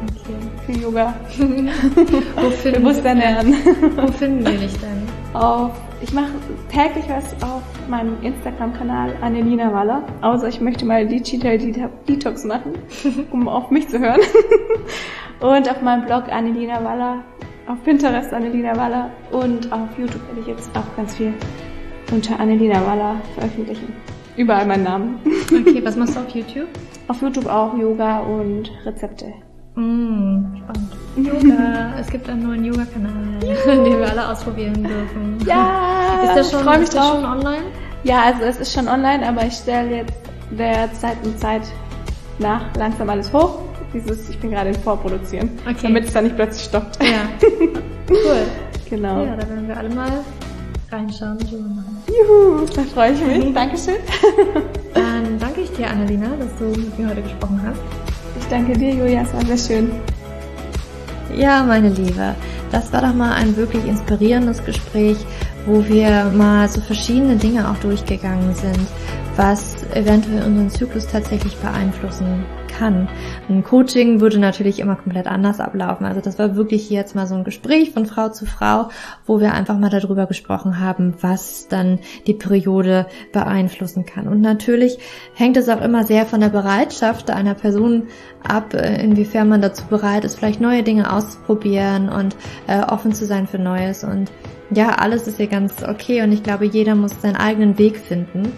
[0.02, 0.34] Okay.
[0.64, 1.14] Für Yoga.
[2.36, 3.52] Wo finden, Bewusst ernähren.
[3.96, 5.02] wo finden wir dich denn?
[5.34, 6.30] auf, ich mache
[6.70, 10.04] täglich was auf meinem Instagram-Kanal Annelina Waller.
[10.22, 12.72] Außer ich möchte mal Digital Det- Detox machen,
[13.30, 14.20] um auf mich zu hören.
[15.40, 17.18] und auf meinem Blog Annelina Waller,
[17.72, 21.32] auf Pinterest Annelina Waller und auf YouTube werde ich jetzt auch ganz viel
[22.10, 23.94] unter Annelina Waller veröffentlichen.
[24.36, 25.18] Überall meinen Namen.
[25.50, 26.68] Okay, was machst du auf YouTube?
[27.08, 29.26] Auf YouTube auch Yoga und Rezepte.
[29.74, 30.92] Mm, spannend.
[31.16, 31.94] Yoga.
[31.98, 35.38] es gibt einen neuen Yoga-Kanal, den wir alle ausprobieren dürfen.
[35.44, 37.14] Ja, Ist der schon, ich freu mich ist drauf.
[37.14, 37.64] schon online?
[38.04, 40.14] Ja, also es ist schon online, aber ich stelle jetzt
[40.52, 41.62] der Zeit und Zeit
[42.38, 43.58] nach langsam alles hoch.
[43.94, 45.76] Dieses, ich bin gerade im Vorproduzieren, Okay.
[45.82, 46.98] damit es dann nicht plötzlich stoppt.
[47.02, 47.28] Ja.
[48.08, 48.42] Cool.
[48.90, 49.24] Genau.
[49.24, 50.10] Ja, da werden wir alle mal
[50.90, 51.96] reinschauen und Yoga machen.
[52.08, 53.54] Juhu, da freue ich mich.
[53.54, 53.94] Dankeschön.
[54.94, 57.80] Dann danke ich dir, Annalena, dass du mit mir heute gesprochen hast.
[58.38, 59.90] Ich danke dir, Julia, es war sehr schön.
[61.34, 62.34] Ja, meine Liebe,
[62.70, 65.16] das war doch mal ein wirklich inspirierendes Gespräch,
[65.64, 68.86] wo wir mal so verschiedene Dinge auch durchgegangen sind,
[69.36, 72.44] was eventuell unseren Zyklus tatsächlich beeinflussen
[72.82, 73.08] kann.
[73.48, 76.04] Ein Coaching würde natürlich immer komplett anders ablaufen.
[76.04, 78.88] Also das war wirklich jetzt mal so ein Gespräch von Frau zu Frau,
[79.24, 84.26] wo wir einfach mal darüber gesprochen haben, was dann die Periode beeinflussen kann.
[84.26, 84.98] Und natürlich
[85.34, 88.08] hängt es auch immer sehr von der Bereitschaft einer Person
[88.42, 92.34] ab, äh, inwiefern man dazu bereit ist, vielleicht neue Dinge auszuprobieren und
[92.66, 94.02] äh, offen zu sein für Neues.
[94.02, 94.32] Und
[94.74, 98.52] ja, alles ist hier ganz okay und ich glaube, jeder muss seinen eigenen Weg finden.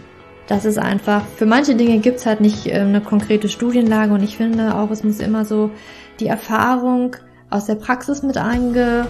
[0.46, 4.36] Das ist einfach, für manche Dinge gibt's halt nicht äh, eine konkrete Studienlage und ich
[4.36, 5.70] finde auch, es muss immer so
[6.20, 7.16] die Erfahrung
[7.50, 9.06] aus der Praxis mit, einge,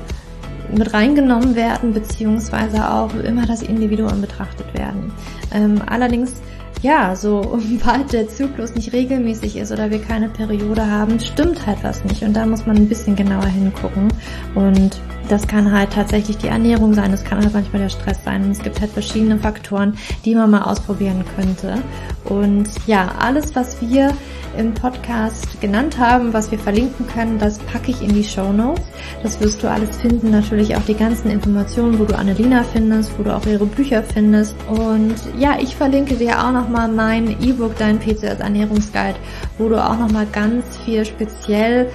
[0.73, 5.13] mit reingenommen werden, beziehungsweise auch immer das Individuum betrachtet werden.
[5.53, 6.35] Ähm, allerdings,
[6.83, 11.79] ja, so sobald der Zyklus nicht regelmäßig ist oder wir keine Periode haben, stimmt halt
[11.83, 14.09] was nicht und da muss man ein bisschen genauer hingucken
[14.55, 18.45] und Das kann halt tatsächlich die Ernährung sein, das kann halt manchmal der Stress sein.
[18.45, 21.83] Und es gibt halt verschiedene Faktoren, die man mal ausprobieren könnte.
[22.25, 24.13] Und ja, alles, was wir
[24.57, 28.85] im Podcast genannt haben, was wir verlinken können, das packe ich in die Show Notes.
[29.23, 30.31] Das wirst du alles finden.
[30.31, 34.55] Natürlich auch die ganzen Informationen, wo du Annelina findest, wo du auch ihre Bücher findest.
[34.69, 39.19] Und ja, ich verlinke dir auch nochmal mein E-Book, dein PCOS Ernährungsguide,
[39.59, 41.91] wo du auch nochmal ganz viel speziell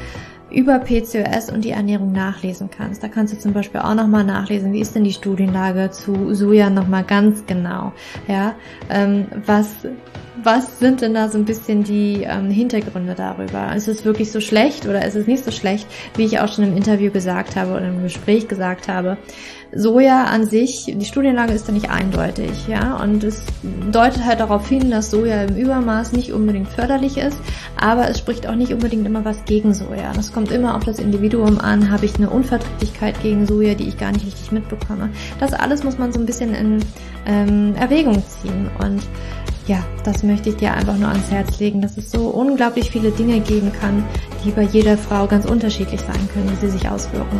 [0.51, 3.03] über PCOS und die Ernährung nachlesen kannst.
[3.03, 6.69] Da kannst du zum Beispiel auch nochmal nachlesen, wie ist denn die Studienlage zu Soja
[6.69, 7.93] nochmal ganz genau.
[8.27, 8.55] Ja,
[8.89, 9.75] ähm, was
[10.43, 13.75] was sind denn da so ein bisschen die ähm, Hintergründe darüber?
[13.75, 16.63] Ist es wirklich so schlecht oder ist es nicht so schlecht, wie ich auch schon
[16.63, 19.17] im Interview gesagt habe oder im Gespräch gesagt habe?
[19.75, 23.43] Soja an sich, die Studienlage ist da nicht eindeutig, ja, und es
[23.91, 27.37] deutet halt darauf hin, dass Soja im Übermaß nicht unbedingt förderlich ist,
[27.79, 30.11] aber es spricht auch nicht unbedingt immer was gegen Soja.
[30.15, 33.97] Das kommt immer auf das Individuum an, habe ich eine Unverträglichkeit gegen Soja, die ich
[33.97, 35.09] gar nicht richtig mitbekomme.
[35.39, 36.79] Das alles muss man so ein bisschen in
[37.27, 39.03] ähm, Erwägung ziehen und
[39.67, 43.11] ja, das möchte ich dir einfach nur ans Herz legen, dass es so unglaublich viele
[43.11, 44.03] Dinge geben kann,
[44.43, 47.37] die bei jeder Frau ganz unterschiedlich sein können, wie sie sich auswirken.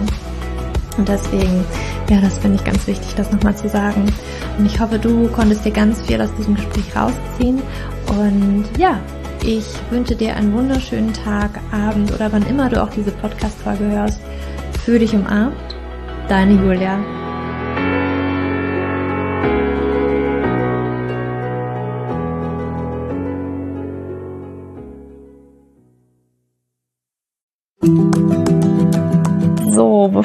[0.99, 1.63] Und deswegen,
[2.09, 4.05] ja, das finde ich ganz wichtig, das nochmal zu sagen.
[4.57, 7.61] Und ich hoffe, du konntest dir ganz viel aus diesem Gespräch rausziehen.
[8.07, 8.99] Und ja,
[9.41, 14.19] ich wünsche dir einen wunderschönen Tag, Abend oder wann immer du auch diese Podcast-Folge hörst.
[14.83, 15.55] Für dich umarmt.
[16.27, 16.99] Deine Julia.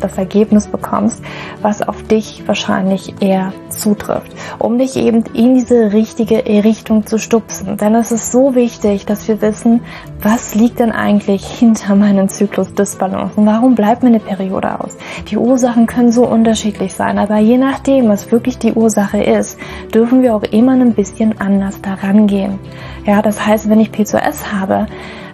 [0.00, 1.22] das Ergebnis bekommst,
[1.62, 7.76] was auf dich wahrscheinlich eher zutrifft, um dich eben in diese richtige Richtung zu stupsen.
[7.76, 9.82] Denn es ist so wichtig, dass wir wissen,
[10.22, 13.46] was liegt denn eigentlich hinter meinem Zyklus Dysbalancen?
[13.46, 14.96] Warum bleibt mir eine Periode aus?
[15.30, 19.58] Die Ursachen können so unterschiedlich sein, aber je nachdem, was wirklich die Ursache ist,
[19.94, 22.58] dürfen wir auch immer ein bisschen anders daran gehen.
[23.06, 24.86] Ja, das heißt, wenn ich P2S habe,